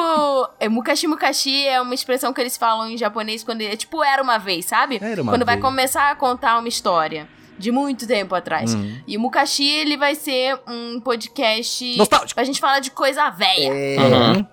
[0.59, 4.21] É, mukashi, Mukashi é uma expressão que eles falam em japonês quando é tipo era
[4.21, 4.99] uma vez, sabe?
[5.01, 5.65] Era uma quando vai vez.
[5.65, 7.27] começar a contar uma história.
[7.57, 8.73] De muito tempo atrás.
[8.73, 8.99] Hum.
[9.07, 12.33] E o Mukashi, ele vai ser um podcast Nostálgico.
[12.33, 13.69] pra gente falar de coisa velha.
[13.71, 14.47] É, Uhum.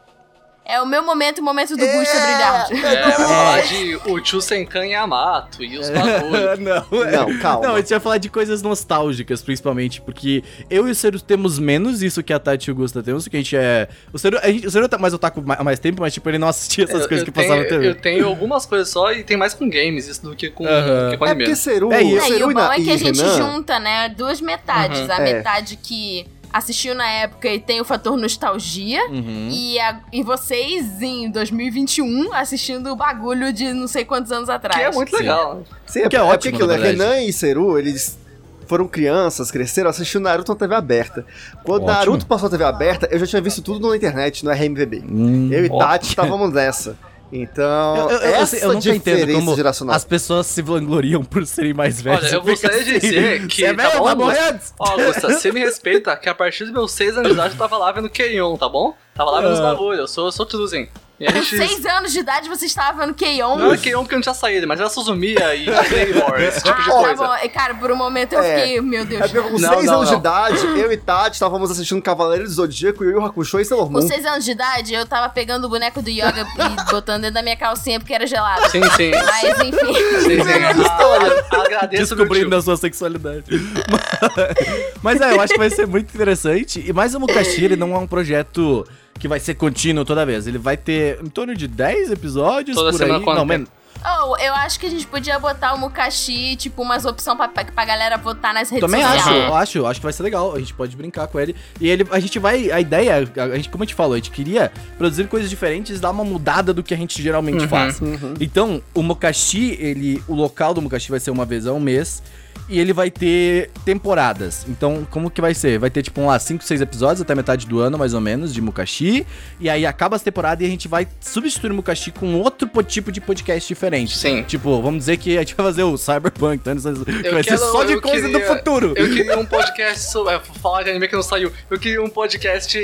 [0.71, 2.67] É o meu momento, o momento do Gusta brilhar.
[2.73, 6.59] É, vai falar de o Tio Senkan Yamato e os bagulhos.
[6.61, 7.67] não, é- Não, calma.
[7.69, 11.59] Não, a gente vai falar de coisas nostálgicas, principalmente, porque eu e o Seru temos
[11.59, 13.89] menos isso que a Tati e o Gusta temos, que a gente é...
[14.13, 16.39] O Seru, a gente, o Seru tá mais otaku há mais tempo, mas, tipo, ele
[16.39, 17.89] não assistia essas Eu- coisas eu que passavam na tenho, TV.
[17.91, 21.11] Eu tenho algumas coisas só e tem mais com games isso do que com, do
[21.11, 21.45] que com É anime.
[21.45, 23.37] porque Seru, É, e- É, e o bom na- é que a e gente Renan,
[23.37, 25.01] junta, né, duas metades.
[25.01, 25.11] Uhum.
[25.11, 25.21] A É.
[25.35, 29.01] metade que assistiu na época e tem o fator nostalgia.
[29.09, 29.49] Uhum.
[29.51, 34.77] E, a- e vocês, em 2021, assistindo o bagulho de não sei quantos anos atrás.
[34.77, 35.17] Que é muito Sim.
[35.23, 35.63] legal.
[35.87, 37.11] Sim, é, Que é é ótimo, porque aquilo, é verdade.
[37.11, 38.19] Renan e Seru, eles
[38.67, 41.27] foram crianças, cresceram assistindo Naruto na TV aberta.
[41.65, 41.99] Quando Ótimo.
[41.99, 45.03] Naruto passou na TV aberta, eu já tinha visto tudo na internet, no RMVB.
[45.11, 45.49] Hum.
[45.51, 45.79] Eu e Ótimo.
[45.79, 46.97] Tati estávamos nessa.
[47.33, 49.95] Então, Eu, eu- essa eu nunca entendo como geracional.
[49.95, 52.25] as pessoas se vangloriam por serem mais velhos.
[52.25, 54.75] Olha, eu gostaria de assim, dizer que, Você é tá velho, bom, vai morrer antes.
[54.79, 57.59] Ó, Augusta, você me respeita que a partir dos meus 6 anos de idade eu
[57.59, 58.95] tava lá vendo Keion, tá bom?
[59.15, 59.63] Tava lá vendo os Ah.
[59.63, 60.89] bagulho, eu sou, eu sou Truzen.
[61.21, 61.57] E Com gente...
[61.59, 63.57] seis anos de idade você estava vendo Keion.
[63.59, 66.71] Não era Keion porque eu não tinha saído, mas era Suzumiya e Claymore, esse tipo
[66.79, 67.27] ah, de tá coisa.
[67.27, 67.37] bom.
[67.45, 68.57] E, Cara, por um momento eu É.
[68.61, 69.31] fiquei, meu É Deus.
[69.31, 70.15] porque com Não, 6 não, anos não.
[70.15, 73.87] de idade, eu e Tati estávamos assistindo Cavaleiro do Zodíaco, Yu Yu Hakusho e Sailor
[73.89, 74.09] Com Moon.
[74.09, 77.43] seis anos de idade, eu tava pegando o boneco do Yoga e botando dentro da
[77.43, 78.71] minha calcinha porque era gelado.
[78.71, 79.11] Sim, sim.
[79.11, 79.95] Mas enfim.
[80.23, 80.51] Sim, sim.
[80.65, 83.45] A- a- Agradeço Descobrindo a sua sexualidade.
[85.03, 86.83] Mas é, eu acho que vai ser muito interessante.
[86.87, 88.87] E mais o Mukashi, ele não é um projeto
[89.21, 90.47] que vai ser contínuo toda vez.
[90.49, 93.37] Ele vai ter em torno de 10 episódios Toda por semana aí.
[93.37, 93.69] Não, menos.
[94.03, 97.65] Oh, eu acho que a gente podia botar o Mukashi, tipo, umas opções pra, pra,
[97.67, 99.21] pra galera votar nas redes Também sociais.
[99.21, 99.51] acho, sociais.
[99.51, 100.55] eu acho, acho que vai ser legal.
[100.57, 101.55] A gente pode brincar com ele.
[101.79, 102.71] E ele, a gente vai.
[102.73, 106.13] A ideia, a gente, como a gente falou, a gente queria produzir coisas diferentes, dar
[106.13, 108.01] uma mudada do que a gente geralmente Uhum, faz.
[108.41, 110.23] Então, o Mokashi, ele.
[110.27, 112.23] O local do Mokashi vai ser uma vez ao mês.
[112.71, 114.65] E ele vai ter temporadas.
[114.69, 115.77] Então, como que vai ser?
[115.79, 118.61] Vai ter, tipo, lá, 5, 6 episódios até metade do ano, mais ou menos, de
[118.63, 119.27] Mukashi.
[119.59, 122.83] E aí acaba as temporadas e a gente vai substituir o Mukashi com outro po-
[122.83, 124.17] tipo de podcast diferente.
[124.17, 124.45] Sim.
[124.45, 126.71] Tipo, vamos dizer que a gente vai fazer o Cyberpunk, tá?
[126.73, 126.79] que
[127.27, 128.95] Eu vai ser quero- só de coisa do queria- futuro.
[128.97, 130.35] Eu queria um podcast sobre.
[130.35, 131.53] é, falar de anime que não saiu.
[131.69, 132.79] Eu queria um podcast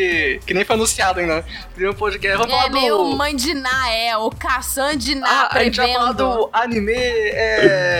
[0.44, 1.36] que nem foi anunciado ainda.
[1.36, 2.38] Eu queria um podcast.
[2.38, 3.16] Vamos É falar do.
[3.16, 6.92] mãe de Ná, é, o Caçan de Ná Ah, a gente vai falar do anime.
[6.92, 7.95] É.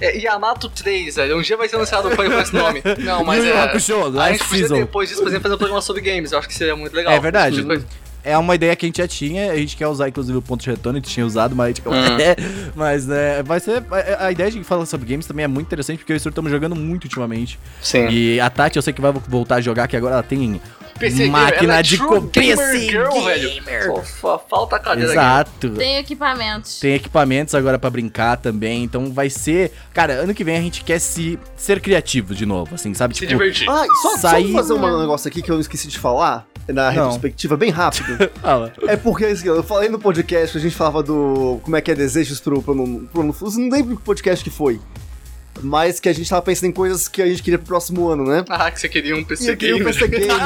[0.00, 1.38] é Yamato 3, velho.
[1.38, 2.82] Um dia vai ser anunciado o com esse nome.
[3.00, 3.62] Não, mas é.
[3.62, 6.32] Hakusho, A gente podia depois disso, por exemplo, fazer um programa sobre games.
[6.32, 7.12] Eu acho que seria muito legal.
[7.12, 7.56] É verdade.
[7.56, 8.10] Tipo.
[8.22, 10.62] É uma ideia que a gente já tinha, a gente quer usar inclusive o ponto
[10.62, 11.88] de retorno, a gente tinha usado, mas a gente...
[11.88, 11.92] Hum.
[12.20, 12.36] É,
[12.74, 13.82] mas né, vai ser...
[14.18, 16.50] A, ideia de falar sobre games também é muito interessante, porque eu e o estamos
[16.50, 17.58] jogando muito ultimamente.
[17.80, 18.08] Sim.
[18.10, 20.60] E a Tati, eu sei que vai voltar a jogar, que agora ela tem
[21.00, 24.02] PC máquina é de co- PC girl, velho.
[24.48, 25.18] Falta a cadeira aqui.
[25.18, 25.70] Exato.
[25.70, 26.78] Tem equipamentos.
[26.78, 29.72] Tem equipamentos agora pra brincar também, então vai ser...
[29.94, 33.16] Cara, ano que vem a gente quer se ser criativo de novo, assim, sabe?
[33.16, 33.68] Se divertir.
[33.68, 36.90] Ah, só, Sair- só fazer um negócio aqui que eu esqueci de falar, na Não.
[36.92, 38.30] retrospectiva, bem rápido.
[38.40, 38.72] Fala.
[38.86, 41.58] É porque assim, eu falei no podcast que a gente falava do.
[41.62, 43.08] Como é que é desejos pro plano.
[43.12, 44.80] plano não lembro que podcast que foi.
[45.62, 48.24] Mas que a gente tava pensando em coisas que a gente queria pro próximo ano,
[48.24, 48.44] né?
[48.48, 49.94] Ah, que você queria um E PC eu queria um gamer.
[49.94, 50.30] PC Gamer.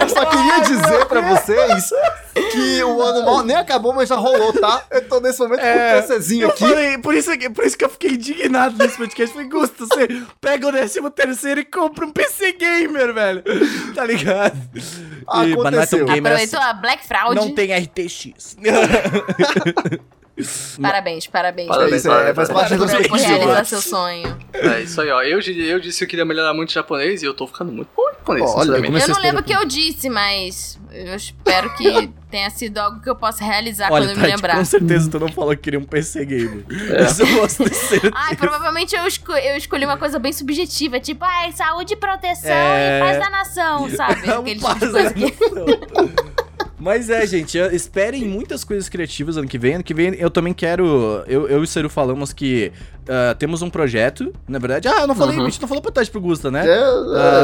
[0.00, 1.90] Eu só queria dizer pra vocês
[2.52, 4.84] que o ano mal nem acabou, mas já rolou, tá?
[4.90, 6.60] Eu tô nesse momento com um PCzinho eu aqui.
[6.60, 9.32] falei, por isso, que- por isso que eu fiquei indignado nesse podcast.
[9.34, 10.06] Falei, Gusto, você
[10.40, 13.42] pega o 13 terceiro e compra um PC Gamer, velho.
[13.94, 14.56] Tá ligado?
[15.26, 16.06] Ah, E- mas não é tão aconteceu.
[16.06, 17.34] gamer Aproveitou a Black Fraud.
[17.34, 18.56] Não tem RTX.
[20.80, 21.68] Parabéns, parabéns.
[21.68, 24.36] Parabéns, é, faz parte da por realizar seu sonho.
[24.52, 25.22] É isso aí, ó.
[25.22, 28.02] Eu, eu disse que eu queria melhorar muito japonês e eu tô ficando muito bom
[28.08, 28.86] em japonês, Olha, sinceramente.
[28.86, 33.00] Comecei eu não lembro o que eu disse, mas eu espero que tenha sido algo
[33.00, 34.56] que eu possa realizar Olha, quando eu me Tati, lembrar.
[34.56, 36.64] com certeza tu não falou que queria um PC Gamer.
[36.92, 37.04] É.
[37.04, 38.12] Isso eu posso ter certeza.
[38.14, 42.98] Ai, provavelmente eu, esco- eu escolhi uma coisa bem subjetiva, tipo, ai, saúde, proteção É.
[42.98, 44.28] e paz da nação, sabe?
[44.28, 45.34] É um Aquele tipo de coisa que...
[46.78, 49.74] Mas é, gente, esperem muitas coisas criativas ano que vem.
[49.74, 51.24] Ano que vem eu também quero.
[51.26, 52.70] Eu, eu e o Seru falamos que
[53.08, 54.86] ah, temos um projeto, na verdade.
[54.86, 55.42] Ah, eu não falei, Uhum.
[55.46, 56.64] a gente não falou pra Tati pro Gusta, né?
[56.66, 56.70] É,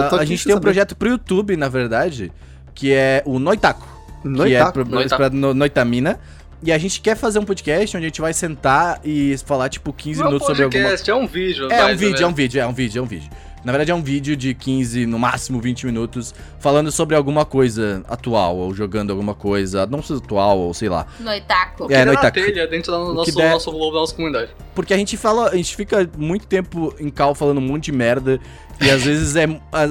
[0.04, 0.64] é, tô a gente tem um saber.
[0.64, 2.30] projeto pro YouTube, na verdade,
[2.74, 3.86] que é o Noitaco.
[4.22, 4.72] Que é Noitaco.
[4.72, 5.16] pra, Noitaco.
[5.16, 6.20] pra no- Noitamina.
[6.62, 9.92] E a gente quer fazer um podcast onde a gente vai sentar e falar, tipo,
[9.92, 11.64] 15 Não é um minutos sobre alguma podcast, é um vídeo.
[11.64, 13.30] é um mais ou vídeo, é um vídeo, é um vídeo, é um vídeo.
[13.64, 18.04] Na verdade é um vídeo de 15, no máximo 20 minutos, falando sobre alguma coisa
[18.08, 21.06] atual, ou jogando alguma coisa, não sei atual, ou sei lá.
[21.18, 21.84] No Itaco.
[21.84, 22.34] O que É, der no na Itaco.
[22.34, 24.50] telha dentro que nosso, der- nosso globo, da nossa comunidade.
[24.74, 27.92] Porque a gente fala, a gente fica muito tempo em cal falando um monte de
[27.92, 28.38] merda,
[28.80, 29.46] e às vezes é.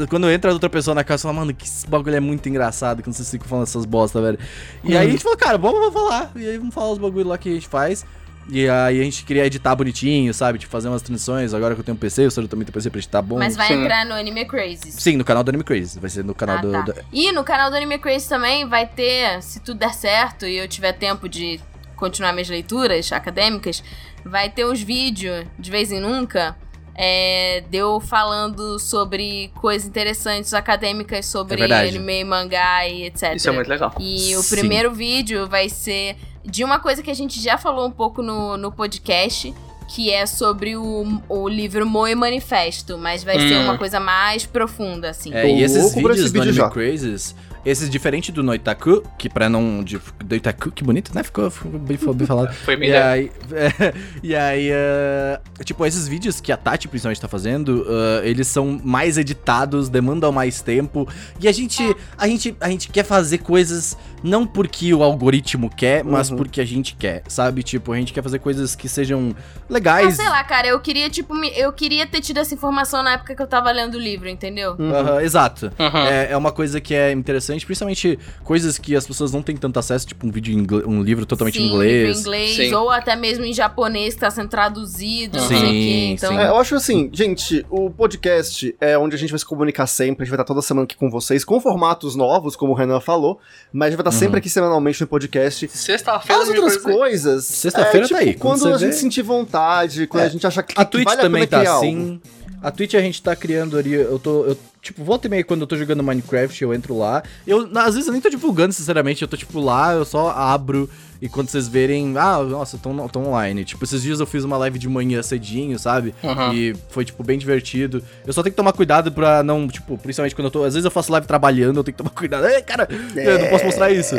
[0.09, 3.01] Quando entra outra pessoa na casa, você fala, mano, que esse bagulho é muito engraçado,
[3.01, 4.37] quando vocês ficam falando essas bosta, velho.
[4.83, 6.31] E aí a gente falou, cara, vamos, vamos falar.
[6.35, 8.05] E aí vamos falar os bagulhos lá que a gente faz.
[8.49, 10.59] E aí a gente queria editar bonitinho, sabe?
[10.59, 11.53] Tipo, fazer umas transições.
[11.53, 13.37] Agora que eu tenho um PC, o senhor também tem PC pra editar bom.
[13.39, 13.81] Mas vai Sim.
[13.81, 14.91] entrar no Anime Crazy.
[14.91, 15.99] Sim, no canal do Anime Crazy.
[15.99, 16.71] Vai ser no canal Ah, do.
[16.71, 16.81] tá.
[16.81, 20.57] do- E no canal do Anime Crazy também vai ter, se tudo der certo e
[20.57, 21.59] eu tiver tempo de
[21.95, 23.81] continuar minhas leituras acadêmicas,
[24.25, 26.57] vai ter uns vídeos, de vez em nunca,
[26.95, 33.35] é, de eu falando sobre coisas interessantes acadêmicas sobre É anime, mangá e etc.
[33.35, 33.95] Isso é muito legal.
[33.99, 34.57] E o Sim.
[34.57, 38.57] primeiro vídeo vai ser de uma coisa que a gente já falou um pouco no,
[38.57, 39.53] no podcast,
[39.87, 43.63] que é sobre o, o livro Moe Manifesto, mas vai ser Hum.
[43.65, 45.33] uma coisa mais profunda, assim.
[45.33, 46.69] É, e esses louco por esse vídeos do vídeo Anime já.
[46.69, 47.35] Crazes,
[47.65, 49.83] Esses diferente do Noitaku, que pra não.
[49.83, 49.99] De,
[50.29, 51.23] Noitaku, que bonito, né?
[51.23, 52.53] Ficou, ficou bem, bem falado.
[52.53, 57.21] Foi minha E aí, é, e aí eh, tipo, esses vídeos que a Tati principalmente
[57.21, 61.07] tá fazendo, eh, eles são mais editados, demandam mais tempo.
[61.39, 66.03] E a gente, a gente, a gente quer fazer coisas não porque o algoritmo quer,
[66.03, 66.37] mas Uhum.
[66.37, 67.61] porque a gente quer, sabe?
[67.63, 70.15] Tipo, a gente quer fazer coisas que sejam Ah, legais.
[70.15, 73.35] sei lá, cara, eu queria, tipo, me- eu queria ter tido essa informação na época
[73.35, 74.75] que eu tava lendo o livro, entendeu?
[75.21, 75.71] Exato.
[75.79, 75.97] Uhum.
[76.07, 79.77] É, é uma coisa que é interessante, principalmente coisas que as pessoas não têm tanto
[79.77, 81.93] acesso, tipo um vídeo em ingle- um livro totalmente Sim, em inglês.
[82.07, 82.73] livro em inglês, Sim.
[82.75, 86.05] ou até mesmo em japonês que tá sendo traduzido, não Sim, sei o quê.
[86.17, 86.37] Então, sim.
[86.39, 90.23] É, eu acho assim, gente, o podcast é onde a gente vai se comunicar sempre,
[90.23, 92.99] a gente vai estar toda semana aqui com vocês, com formatos novos, como o Renan
[92.99, 93.39] falou,
[93.71, 95.67] mas a gente vai estar sempre aqui semanalmente no podcast.
[95.67, 97.45] Sexta-feira As outras coisas-.
[97.45, 100.25] Sexta-feira é, tá tipo, aí, quando Quando, a gente vê- sentir vontade, quando É.
[100.27, 101.99] a gente achar que, A que Twitch vale também a pena tá criar assim.
[102.09, 102.21] algo.
[102.61, 104.45] A Twitch a gente tá criando ali, eu tô.
[104.45, 107.23] Eu, tipo, volta e meia quando eu tô jogando Minecraft, eu entro lá.
[107.47, 110.89] Eu, às vezes eu nem tô divulgando, sinceramente, eu tô tipo lá, eu só abro.
[111.21, 113.63] E quando vocês verem, ah, nossa, tão, tão online.
[113.63, 116.13] Tipo, esses dias eu fiz uma live de manhã cedinho, sabe?
[116.21, 116.53] Uhum.
[116.53, 118.03] E foi, tipo, bem divertido.
[118.27, 120.65] Eu só tenho que tomar cuidado pra não, tipo, principalmente quando eu tô.
[120.65, 122.45] Às vezes eu faço live trabalhando, eu tenho que tomar cuidado.
[122.45, 124.15] Ei, cara, eu não posso mostrar isso.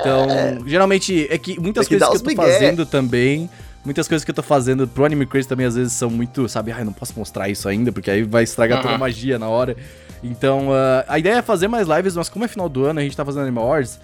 [0.00, 2.52] Então, geralmente, é que muitas que coisas que eu tô migué.
[2.52, 3.48] fazendo também.
[3.84, 6.72] Muitas coisas que eu tô fazendo pro Anime Crazy também às vezes são muito, sabe?
[6.72, 9.76] Ai, não posso mostrar isso ainda, porque aí vai estragar toda a magia na hora.
[10.22, 13.02] Então, ah, a ideia é fazer mais lives, mas como é final do ano, a
[13.02, 14.00] gente tá fazendo Animal Wars.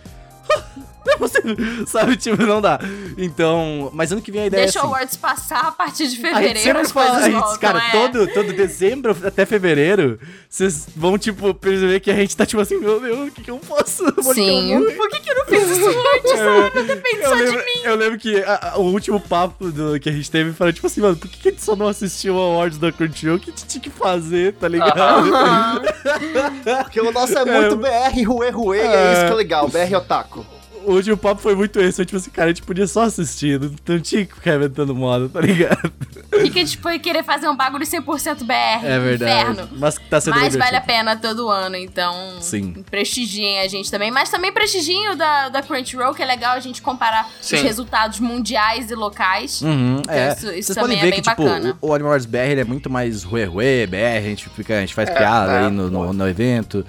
[1.07, 2.16] Não é possível, sabe?
[2.16, 2.78] Tipo, não dá.
[3.18, 4.94] Então, mas ano que vem a ideia deixa é o assim.
[4.94, 7.78] Awards passar a partir de A gente fevereiro, sempre as coisas a gente, voltam, cara,
[7.86, 7.90] é.
[7.90, 12.78] todo, todo dezembro até fevereiro, vocês vão, tipo, perceber que a gente tá, tipo assim,
[12.78, 14.78] meu Deus, o que que eu eu Sim.
[14.78, 14.92] vou?
[14.92, 16.30] Por que, que eu não fiz isso antes?
[16.32, 17.80] É, Não depende eu só lembro, de mim.
[17.84, 20.86] Eu lembro que a- a- o último papo do- que a gente teve foi tipo
[20.86, 23.36] assim, mano, por que, que a gente só não assistiu a Awards da Crunchyroll?
[23.36, 24.94] O que a gente tinha que fazer, tá ligado?
[26.84, 29.94] Porque o nosso é muito BR, ruê, ruê, e é isso que é legal, BR
[29.96, 30.44] Otaku.
[30.87, 33.61] O último papo foi muito esse, foi tipo assim, cara, a gente podia só assistir,
[33.87, 35.91] não, tinha que ficar inventando moda, tá ligado?
[36.30, 38.53] Por que, a gente foi querer fazer um bagulho 100% BR?
[38.85, 39.51] É verdade.
[39.53, 39.68] Inferno.
[39.78, 42.85] Mas que tá sendo Mas vale a pena todo ano, então Sim.
[42.91, 44.11] prestigiem a gente também.
[44.11, 47.57] Mas também prestigiem o da, da Crunchyroll, que é legal a gente comparar Sim.
[47.57, 49.62] os resultados mundiais e locais.
[49.62, 50.32] Uhum, é.
[50.32, 51.78] isso- isso Vocês também podem é ver bem que, tipo, bacana.
[51.80, 54.76] o, o Animal Wars BR ele é muito mais ruê ruê, BR, a gente, fica,
[54.76, 56.85] a gente faz É, piada é, aí no, no, no evento.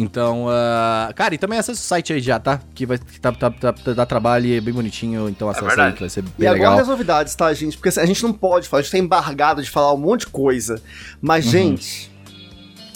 [0.00, 2.60] Então, ah, cara, e também acessa o site aí já, tá?
[2.74, 5.68] Que vai que tá, tá, tá- dá trabalho e é bem bonitinho, então acessa aí
[5.68, 5.94] verdade.
[5.94, 6.78] que vai ser E bem agora legal.
[6.80, 7.76] as novidades, tá, gente?
[7.76, 10.20] Porque assim, a gente não pode falar, a gente tá embargado de falar um monte
[10.20, 10.80] de coisa.
[11.20, 12.12] Mas, gente,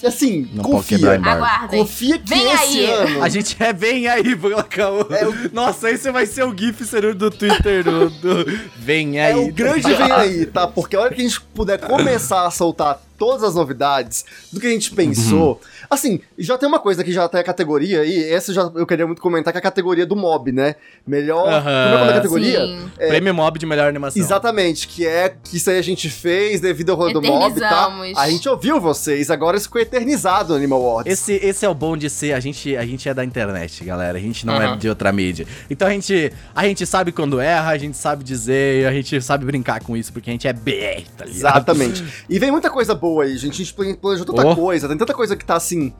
[0.05, 1.13] assim, Não pode confia.
[1.15, 1.79] Aguardem.
[1.81, 2.85] Confia que Vem esse aí.
[2.91, 3.23] ano.
[3.23, 4.23] A gente é bem aí,
[4.69, 5.05] Caô.
[5.51, 6.83] Nossa, esse vai ser o GIF
[7.15, 9.33] do Twitter do, do- Vem aí.
[9.33, 10.67] É o grande vem aí, tá?
[10.67, 14.67] Porque a hora que a gente puder começar a soltar todas as novidades do que
[14.67, 15.61] a gente pensou.
[15.89, 19.07] Assim, já tem uma coisa que já tem a categoria aí, essa já eu queria
[19.07, 20.75] muito comentar, que é a categoria do mob, né?
[21.07, 21.47] Melhor.
[21.47, 21.61] Aham.
[21.63, 22.59] Como é o nome da categoria?
[22.59, 22.89] Sim.
[22.97, 24.21] Prêmio Mob de melhor animação.
[24.21, 27.93] Exatamente, que é que isso aí a gente fez devido ao rolê do mob, tá?
[28.17, 31.13] A gente ouviu vocês, agora isso ficou eternizado no Animal Awards.
[31.13, 34.17] Esse, esse é o bom de ser, a gente, a gente é da internet, galera.
[34.17, 34.77] A gente não é Aham.
[34.77, 35.47] de outra mídia.
[35.69, 39.45] Então a gente, a gente sabe quando erra, a gente sabe dizer, a gente sabe
[39.45, 41.35] brincar com isso, porque a gente é BR, tá ligado?
[41.35, 42.03] Exatamente.
[42.29, 43.53] E vem muita coisa boa gente.
[43.53, 44.55] A gente plane- planejou tanta Oh.
[44.55, 45.93] coisa, tem tanta coisa que tá assim.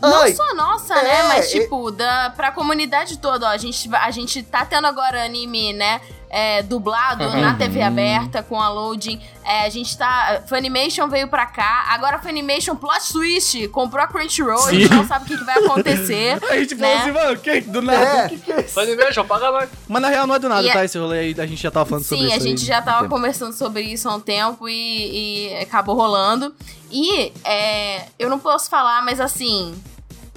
[0.00, 1.22] Não Ai, só nossa, É, né?
[1.28, 3.50] Mas, tipo, da, pra comunidade toda, ó.
[3.50, 6.00] A gente, a gente tá tendo agora anime, né?
[6.34, 7.40] É, dublado Uhum.
[7.42, 9.20] na TV aberta com a loading.
[9.44, 10.42] É, a gente tá.
[10.48, 11.84] Funimation veio pra cá.
[11.90, 14.64] Agora Funimation Plot Twist comprou a Crunchyroll.
[14.66, 14.94] A gente Sim.
[14.94, 16.38] não sabe o que, que vai acontecer.
[16.50, 17.00] A gente falou né?
[17.02, 18.28] assim, mano, que, do nada, É.
[18.30, 18.72] que, que é isso?
[18.72, 19.68] Funimation, paga nós.
[19.86, 20.84] Mas na real não é do nada, E é- tá?
[20.84, 22.80] Esse rolê aí, a gente já tava falando sobre Sim, isso a gente aí já
[22.80, 26.54] tava conversando sobre isso há um tempo e, e acabou rolando.
[26.90, 29.74] E é, eu não posso falar, mas assim,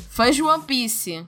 [0.10, 1.26] fãs de One Piece.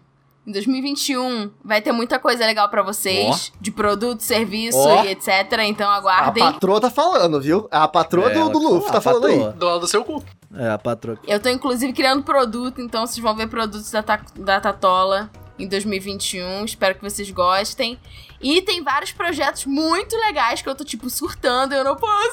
[0.48, 5.04] Em 2021 vai ter muita coisa legal pra vocês, de produto, serviço Ó.
[5.04, 5.28] e etc.
[5.66, 6.42] Então a aguardem.
[6.42, 7.68] patroa tá falando, viu?
[7.70, 9.50] A patroa É, do, do Luffy tá a falando patroa.
[9.50, 9.54] aí.
[9.58, 10.24] Do lado do seu cu.
[10.56, 11.20] É, a patroa.
[11.28, 15.30] Eu tô inclusive criando produto, então vocês vão ver produtos da, Ta- da Tatola
[15.60, 16.66] em 2021.
[16.66, 18.00] Espero que vocês gostem.
[18.40, 21.74] E tem vários projetos muito legais que eu tô, tipo, surtando.
[21.74, 22.32] Eu não posso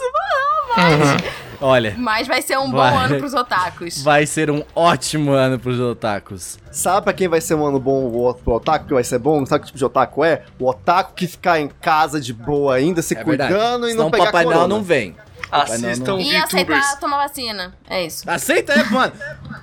[0.77, 1.23] falar mais.
[1.61, 3.07] Olha, Mas vai ser um bom Vai.
[3.07, 4.03] ano pros otakus.
[4.05, 6.59] vai ser um ótimo ano pros otakus.
[6.71, 9.47] Sabe pra quem vai ser um ano bom o pro otaku que vai ser bom?
[9.47, 10.43] Sabe que tipo de otaku é?
[10.59, 13.53] O otaku que ficar em casa de boa ainda, se É verdade.
[13.55, 14.67] cuidando e Senão não pegar Papai corona.
[14.67, 15.17] Noel não vem.
[15.51, 17.75] Assistam não- E aceitar tomar vacina.
[17.89, 18.29] É isso.
[18.29, 19.13] Aceita aí, mano.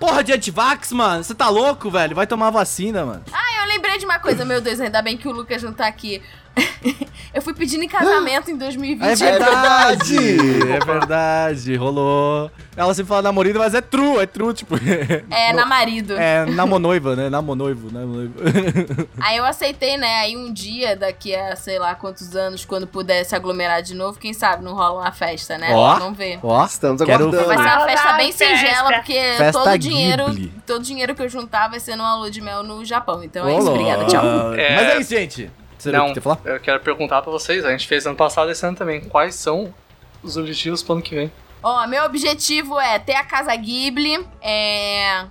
[0.02, 1.24] Porra de antivax, mano.
[1.24, 2.16] Você tá louco, velho?
[2.16, 3.24] Vai tomar vacina, mano.
[3.32, 5.86] Ah, eu lembrei de uma coisa, meu Deus, ainda bem que o Lucas não tá
[5.86, 6.24] aqui.
[7.34, 9.02] Eu fui pedindo em casamento em 2020.
[9.08, 10.18] É verdade!
[10.18, 10.72] verdade!
[10.74, 12.52] É verdade, rolou.
[12.76, 14.76] Ela sempre fala namorida, mas é true, é true, tipo.
[15.32, 16.14] É, na marido.
[16.18, 17.30] É namonoiva, né?
[17.30, 18.34] Namonoivo, namonoivo.
[19.22, 20.20] Aí eu aceitei, né?
[20.20, 24.20] Aí um dia, daqui a sei lá quantos anos, quando puder se aglomerar de novo,
[24.20, 25.70] quem sabe não rola uma festa, né?
[25.74, 25.96] Ó.
[26.00, 26.40] Vamos ver.
[26.44, 27.48] Ó, Estamos Quero- aguardando.
[27.48, 28.58] Vai ser uma festa bem festa.
[28.58, 30.26] singela, porque Festa todo o dinheiro,
[30.66, 33.24] todo o dinheiro que eu juntar vai ser numa lua de mel no Japão.
[33.24, 34.54] Então é isso, obrigada, tchau.
[34.54, 34.76] É.
[34.76, 35.52] Mas é isso, gente.
[35.82, 36.40] Você não quer falar?
[36.46, 39.02] eu quero perguntar pra vocês, a gente fez ano passado e esse ano também.
[39.02, 39.74] Quais são
[40.22, 41.32] os objetivos pro ano que vem?
[41.64, 45.26] Ó, meu objetivo é ter a casa Ghibli, é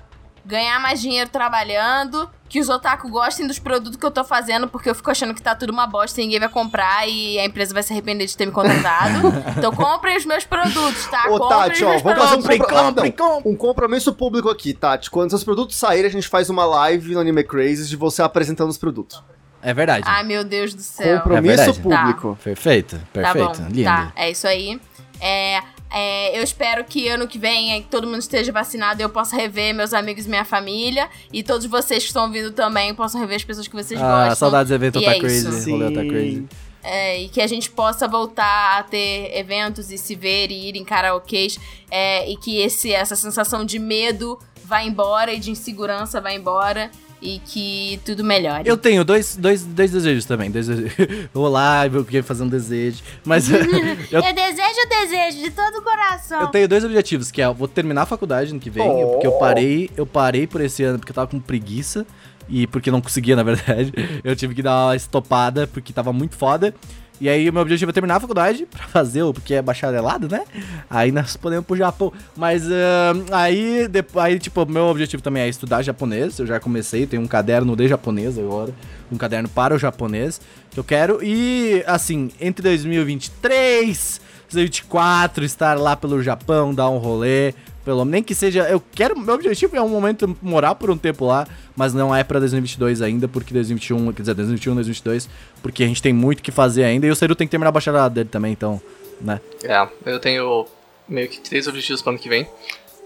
[0.45, 4.91] ganhar mais dinheiro trabalhando, que os otaku gostem dos produtos que eu tô fazendo, porque
[4.91, 7.73] eu fico achando que tá tudo uma bosta e ninguém vai comprar e a empresa
[7.73, 9.29] vai se arrepender de ter me contratado.
[9.57, 11.27] então comprem os meus produtos, tá?
[11.29, 13.43] Ô, comprem Tati, os ó, vamos fazer um, compre, rapidão.
[13.45, 15.11] um compromisso público aqui, Tati.
[15.13, 18.71] Quando seus produtos saírem, a gente faz uma live no Anime Crazy de você apresentando
[18.71, 19.23] os produtos.
[19.63, 20.05] É verdade.
[20.07, 21.19] Ai, meu Deus do céu.
[21.21, 21.81] Compromisso verdade.
[21.81, 22.39] público.
[22.43, 23.61] Perfeito, Tá perfeito.
[23.63, 23.85] bom, Lindo.
[23.85, 24.81] tá, é isso aí.
[25.21, 25.61] É,
[25.93, 29.11] é, eu espero que ano que vem é, que todo mundo esteja vacinado e eu
[29.11, 31.09] possa rever meus amigos e minha família.
[31.33, 34.37] E todos vocês que estão vindo também possam rever as pessoas que vocês Ah, gostam.
[34.37, 35.49] saudades do evento E Tá é Crazy.
[35.49, 35.71] isso.
[35.71, 36.47] Rolê Tá Crazy.
[36.83, 40.77] É, e que a gente possa voltar a ter eventos e se ver e ir
[40.77, 41.59] em karaokês.
[41.91, 46.91] É, e que esse, essa sensação de medo vá embora e de insegurança vá embora.
[47.23, 48.67] E que tudo melhore.
[48.67, 50.51] Eu tenho dois, dois, dois desejos também.
[50.51, 50.95] Dois desejos.
[51.35, 53.03] Vou lá e vou fazer um desejo.
[53.25, 56.41] Mas eu, Eu desejo o desejo de todo o coração.
[56.41, 59.13] eu tenho dois objetivos, que é eu vou terminar a faculdade no que vem, Oh.
[59.13, 62.07] porque eu parei, eu parei por esse ano porque eu tava com preguiça
[62.49, 63.93] e porque não conseguia, na verdade.
[64.25, 66.75] Eu tive que dar uma estopada porque tava muito foda.
[67.21, 70.29] E aí o meu objetivo é terminar a faculdade pra fazer o porque é bacharelado,
[70.29, 70.43] né?
[70.89, 72.13] Aí nós podemos pro Japão.
[72.37, 76.39] Mas ahn, aí, depois, aí, tipo, meu objetivo também é estudar japonês.
[76.39, 78.73] Eu já comecei, tenho um caderno de japonês agora.
[79.13, 80.41] Um caderno para o japonês
[80.71, 81.23] que eu quero.
[81.23, 87.55] E, assim, entre 2023 2024, estar lá pelo Japão, dar um rolê.
[87.85, 88.69] Pelo nem que seja.
[88.69, 89.19] Eu quero.
[89.19, 93.01] Meu objetivo é um momento morar por um tempo lá, mas não é pra 2022
[93.01, 95.29] ainda, porque 2021, quer dizer, 2021, 2022,
[95.63, 97.73] porque a gente tem muito que fazer ainda e o Seru tem que terminar a
[97.73, 98.81] bacharelado dele também, então,
[99.21, 99.41] né?
[99.65, 100.67] É, eu tenho
[101.09, 102.47] meio que três objetivos pro ano que vem.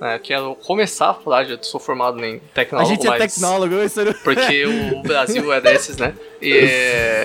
[0.05, 3.83] É, quero começar a faculdade, eu sou formado em A tecnólogo, gente é tecnólogo, eu
[3.83, 4.15] e o Seru.
[4.23, 6.13] Porque o Brasil é desses, né?
[6.43, 6.49] E,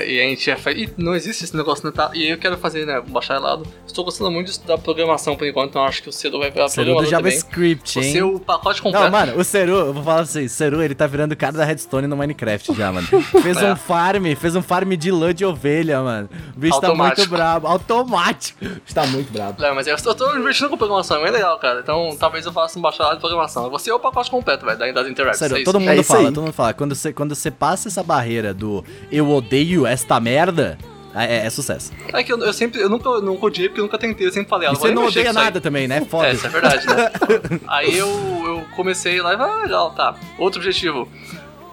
[0.07, 0.57] e a gente é.
[0.75, 1.91] E não existe esse negócio, né?
[1.93, 2.09] Tá?
[2.13, 3.01] E eu quero fazer, né?
[3.05, 3.63] Bacharelado.
[3.85, 6.69] Estou gostando muito de estudar programação por enquanto, então acho que o Cedo vai virar
[6.69, 7.31] Seru do programador também.
[7.33, 8.21] JavaScript, hein?
[8.23, 9.03] O pacote completo.
[9.05, 11.37] Não, mano, o Seru, eu vou falar pra vocês, o Seru, ele tá virando o
[11.37, 13.07] cara da Redstone no Minecraft já, mano.
[13.43, 13.73] Fez É.
[13.73, 16.29] um farm, fez um farm de lã de ovelha, mano.
[16.55, 18.63] O bicho tá muito brabo, automático.
[18.63, 19.61] O bicho tá muito brabo.
[19.61, 21.81] Não, mas eu tô investindo com programação, é bem legal, cara.
[21.81, 23.69] Então talvez eu faça um bacharelado de programação.
[23.69, 25.39] Você é o pacote completo, velho, da das Interacts.
[25.39, 26.33] Sério, é todo mundo É fala, aí.
[26.33, 26.73] todo mundo fala.
[26.73, 30.77] Quando você, quando você passa essa barreira do eu odeio esta merda,
[31.15, 31.91] é, é- é sucesso.
[32.13, 34.49] É que eu, eu sempre, eu nunca, nunca odiei porque eu nunca tentei, eu sempre
[34.49, 36.01] falei, ah, E você não odeia nada também, né?
[36.01, 36.27] Foda.
[36.27, 37.11] É, isso é verdade, né?
[37.67, 40.15] Aí eu, eu comecei lá e ah, legal, tá.
[40.37, 41.07] Outro objetivo.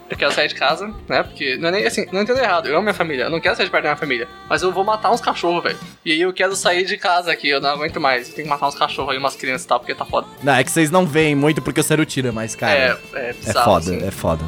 [0.08, 1.22] Eu quero sair de casa, né?
[1.22, 2.66] Porque não é nem assim, não entendo errado.
[2.66, 4.28] Eu amo minha família, eu não quero sair de perto da minha família.
[4.48, 5.78] Mas eu vou matar uns cachorros, velho.
[6.04, 8.28] E aí eu quero sair de casa aqui, eu não aguento mais.
[8.28, 10.28] Eu tenho que matar uns cachorros aí, umas crianças e tal, porque tá foda.
[10.42, 13.30] Não, é que vocês não veem muito porque o Seru tira, mas, cara, é, é,
[13.30, 13.64] é bizarro.
[13.64, 14.06] foda, assim.
[14.06, 14.44] é foda.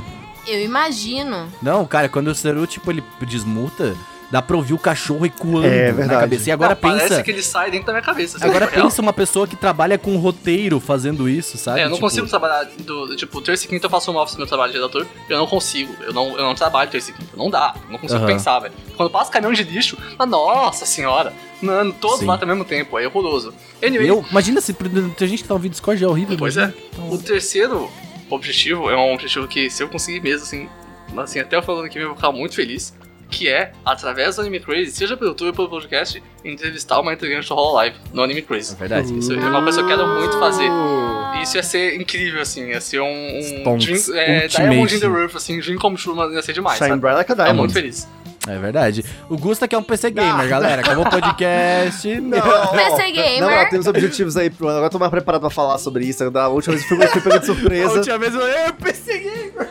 [0.46, 1.52] Eu imagino.
[1.60, 3.94] Não, cara, quando o Seru, tipo, ele desmuta,
[4.30, 6.48] dá pra ouvir o cachorro ecoando É na cabeça.
[6.48, 7.22] E agora Não, Parece pensa...
[7.22, 8.36] que ele sai dentro da minha cabeça.
[8.36, 8.88] assim, Agora tipo, real.
[8.88, 11.80] pensa uma pessoa que trabalha com roteiro fazendo isso, sabe?
[11.80, 14.34] É, eu não Tipo, consigo trabalhar do, tipo, terça e quinta eu faço um office
[14.34, 17.14] no meu trabalho de redator, eu não consigo, eu não, eu não trabalho terça e
[17.14, 18.26] quinta, não dá, eu não consigo Aham.
[18.26, 18.74] pensar, velho.
[18.96, 22.26] Quando passa caminhão de lixo, ah, nossa senhora, mano, todos Sim.
[22.26, 23.54] lá ao mesmo tempo, é horroroso.
[23.82, 26.36] Anyway, Eu, imagina se tem gente que tá ouvindo Discord, é horrível.
[26.38, 26.64] Pois é.
[26.64, 26.82] imagina.
[26.92, 27.90] Então, O terceiro
[28.30, 30.68] objetivo é um objetivo que, se eu conseguir mesmo, assim,
[31.16, 32.94] assim até o final do ano que vem eu vou ficar muito feliz.
[33.30, 37.46] Que é, através do Anime Crazy, seja pelo YouTube ou pelo podcast, entrevistar uma integrante
[37.48, 38.74] do Hololive no Anime É Crazy.
[38.74, 39.18] verdade.
[39.18, 40.66] Isso é uma coisa que eu quero muito fazer.
[40.70, 41.40] Ah.
[41.42, 43.06] Isso ia ser incrível, assim, ia ser um.
[43.36, 44.48] um Stonks dream, é.
[44.48, 46.78] Diamond in the Rough, assim, Dream Come True, mas ia ser demais.
[46.78, 46.96] Shine?
[46.96, 47.58] Bright Like a Diamond.
[47.58, 48.08] muito feliz.
[48.46, 49.04] É verdade.
[49.28, 50.80] O Gusta que é um PC gamer, galera.
[50.80, 52.08] Acabou o podcast.
[52.18, 53.40] Não, PC Gamer.
[53.42, 54.76] Não, não, temos objetivos aí pro ano.
[54.78, 56.30] Agora eu tô mais preparado pra falar sobre isso.
[56.30, 57.92] Da última vez eu fui, fui pego de A surpresa.
[57.92, 59.68] última vez eu, eu PC gamer.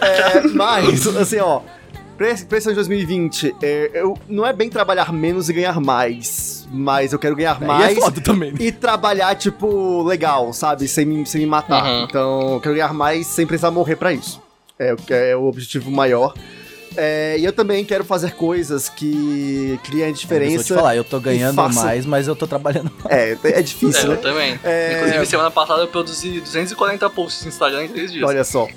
[0.00, 1.60] É, mas, assim, ó.
[2.20, 6.68] Pra esse, ano de 2020, é, eu, não é bem trabalhar menos e ganhar mais.
[6.70, 7.96] Mas eu quero ganhar E mais.
[7.96, 8.52] é foda também.
[8.52, 8.58] né?
[8.60, 10.86] E trabalhar, tipo, legal, sabe?
[10.86, 11.82] Sem me, sem me matar.
[11.82, 12.04] Uhum.
[12.04, 14.38] Então, eu quero ganhar mais sem precisar morrer pra isso.
[14.78, 14.94] É,
[15.30, 16.34] é o objetivo maior.
[16.94, 20.74] É, e eu também quero fazer coisas que criem Eu vou te diferença.
[20.74, 23.06] falar, eu tô ganhando faça- mais, mas eu tô trabalhando mais.
[23.16, 24.16] É, é difícil, É, eu né?
[24.16, 24.60] também.
[24.62, 24.96] É.
[24.98, 28.28] Inclusive, semana passada eu produzi 240 posts no Instagram em 3 dias.
[28.28, 28.68] Olha só.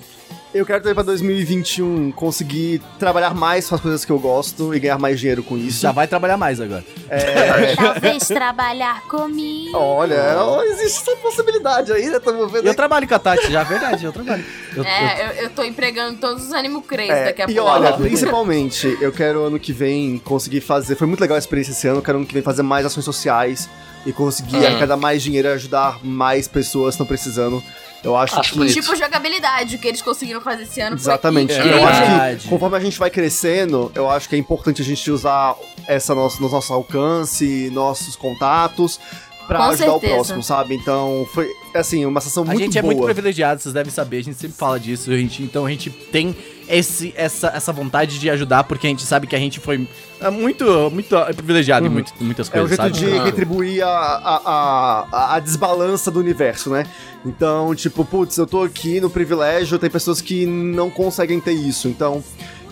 [0.54, 4.80] Eu quero também pra 2021 conseguir trabalhar mais com as coisas que eu gosto e
[4.80, 5.82] ganhar mais dinheiro com isso.
[5.82, 6.84] Já vai trabalhar mais agora.
[7.10, 9.76] É, Talvez trabalhar comigo.
[9.76, 12.20] olha, existe essa possibilidade aí, né?
[12.20, 14.46] Tamo vendo Eu trabalho com a Tati, já, é verdade, eu trabalho.
[14.76, 17.56] Eu- eu- É, eu, eu tô empregando todos os Animo Crazy É, daqui a e
[17.56, 17.70] pouco.
[17.72, 20.96] olha, principalmente, eu quero ano que vem conseguir fazer.
[20.96, 23.04] Foi muito legal a experiência esse ano, eu quero ano que vem fazer mais ações
[23.06, 23.68] sociais
[24.06, 24.66] e conseguir Hum.
[24.68, 27.64] arrecadar mais dinheiro e ajudar mais pessoas que estão precisando.
[28.04, 28.66] Eu acho, Acho que.
[28.68, 31.54] Tipo jogabilidade, o que eles conseguiram fazer esse ano Exatamente.
[31.54, 34.82] foi É eu acho que conforme a gente vai crescendo, eu acho que é importante
[34.82, 35.56] a gente usar
[35.88, 39.00] essa nosso, no nosso alcance, nossos contatos.
[39.48, 40.14] Pra Com ajudar o certeza.
[40.16, 40.76] próximo, sabe?
[40.76, 42.94] Então, foi, assim, uma sessão A muito gente é boa.
[42.94, 45.90] muito privilegiado, vocês devem saber, a gente sempre fala disso, a gente, então a gente
[45.90, 46.36] tem
[46.70, 49.86] esse, essa, essa vontade de ajudar, porque a gente sabe que a gente foi
[50.22, 53.12] é, muito, muito privilegiado em muito- muitas É um coisas, jeito sabe?
[53.12, 53.24] de Ah.
[53.26, 56.86] retribuir a, a, a, a desbalança do universo, né?
[57.26, 61.90] Então, tipo, putz, eu tô aqui no privilégio, tem pessoas que não conseguem ter isso.
[61.90, 62.24] Então,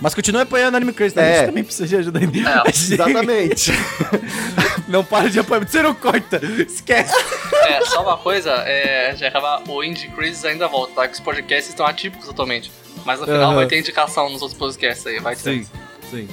[0.01, 1.21] Mas continue apoiando o Anime Crazy, tá?
[1.21, 1.35] a É.
[1.37, 2.19] gente também precisa de ajuda.
[2.19, 2.25] É, A
[2.71, 3.71] gente exatamente.
[4.89, 7.13] Não para de apoiar, você não corta, esquece.
[7.67, 11.07] É, só uma coisa, é, já acabar, o Indie Crazy ainda volta, tá?
[11.07, 12.69] Que os podcasts estão atípicos atualmente.
[13.05, 15.63] Mas no final vai ter indicação nos outros podcasts aí, vai ter.
[15.63, 15.67] Sim,
[16.09, 16.27] sim.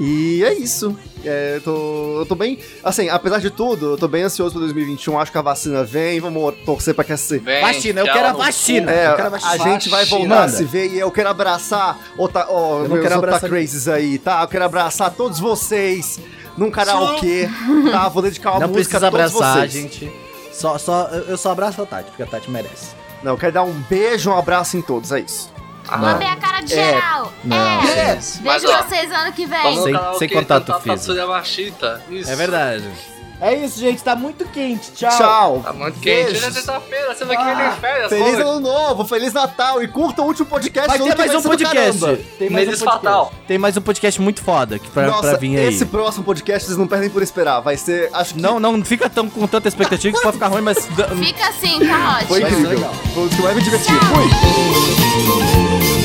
[0.00, 0.96] E é isso.
[1.24, 2.58] É, eu, tô, eu tô bem.
[2.82, 5.18] Assim, apesar de tudo, eu tô bem ansioso pra 2021.
[5.18, 6.20] Acho que a vacina vem.
[6.20, 7.38] Vamos torcer pra que essa.
[7.38, 8.92] Vem, Vacina, eu quero a vacina.
[8.92, 9.64] É, eu quero a a vacina.
[9.64, 13.02] gente vai voltar a se ver e eu quero abraçar ota, ó, Eu não meus
[13.02, 14.42] quero abraçar Crazes aí, tá?
[14.42, 16.20] Eu quero abraçar todos vocês
[16.58, 17.48] num karaokê,
[17.90, 18.08] tá?
[18.08, 19.72] Vou dedicar uma Não música a todos abraçar, vocês.
[19.72, 20.12] gente.
[20.52, 22.88] Só, só, eu eu só abraço a Tati, porque a Tati merece.
[23.22, 25.53] Não, eu quero dar um beijo, um abraço em todos, é isso.
[26.12, 26.92] Lambei a cara de É.
[26.94, 27.32] geral.
[27.44, 28.14] Não, é.
[28.16, 29.82] Vejo ó, vocês ano que vem.
[29.82, 31.12] Sem- sem contato físico.
[32.30, 32.88] É verdade.
[33.40, 34.02] É isso, gente.
[34.02, 34.92] Tá muito quente.
[34.92, 35.10] Tchau.
[35.18, 35.60] Tchau.
[35.64, 36.30] Tá muito quente.
[36.30, 40.22] Hoje é sexta-feira, você vai que vem férias, Feliz ano novo, feliz Natal e curta
[40.22, 42.00] o último podcast Vai ter mais vai um podcast.
[42.38, 43.06] Tem mais Meses um podcast.
[43.06, 43.32] fatal.
[43.46, 45.66] Tem mais um podcast muito foda que pra, Nossa, pra vir aí.
[45.66, 47.60] esse próximo podcast vocês não perdem por esperar.
[47.60, 50.62] Vai ser, acho que Não, não fica tão com tanta expectativa que pode ficar ruim,
[50.62, 50.86] mas.
[50.86, 52.28] Fica assim, tá ótimo.
[52.28, 52.70] foi Vai incrível.
[52.70, 52.94] legal.
[53.14, 53.90] Foi o que mais me diverti.
[53.92, 56.03] Fui.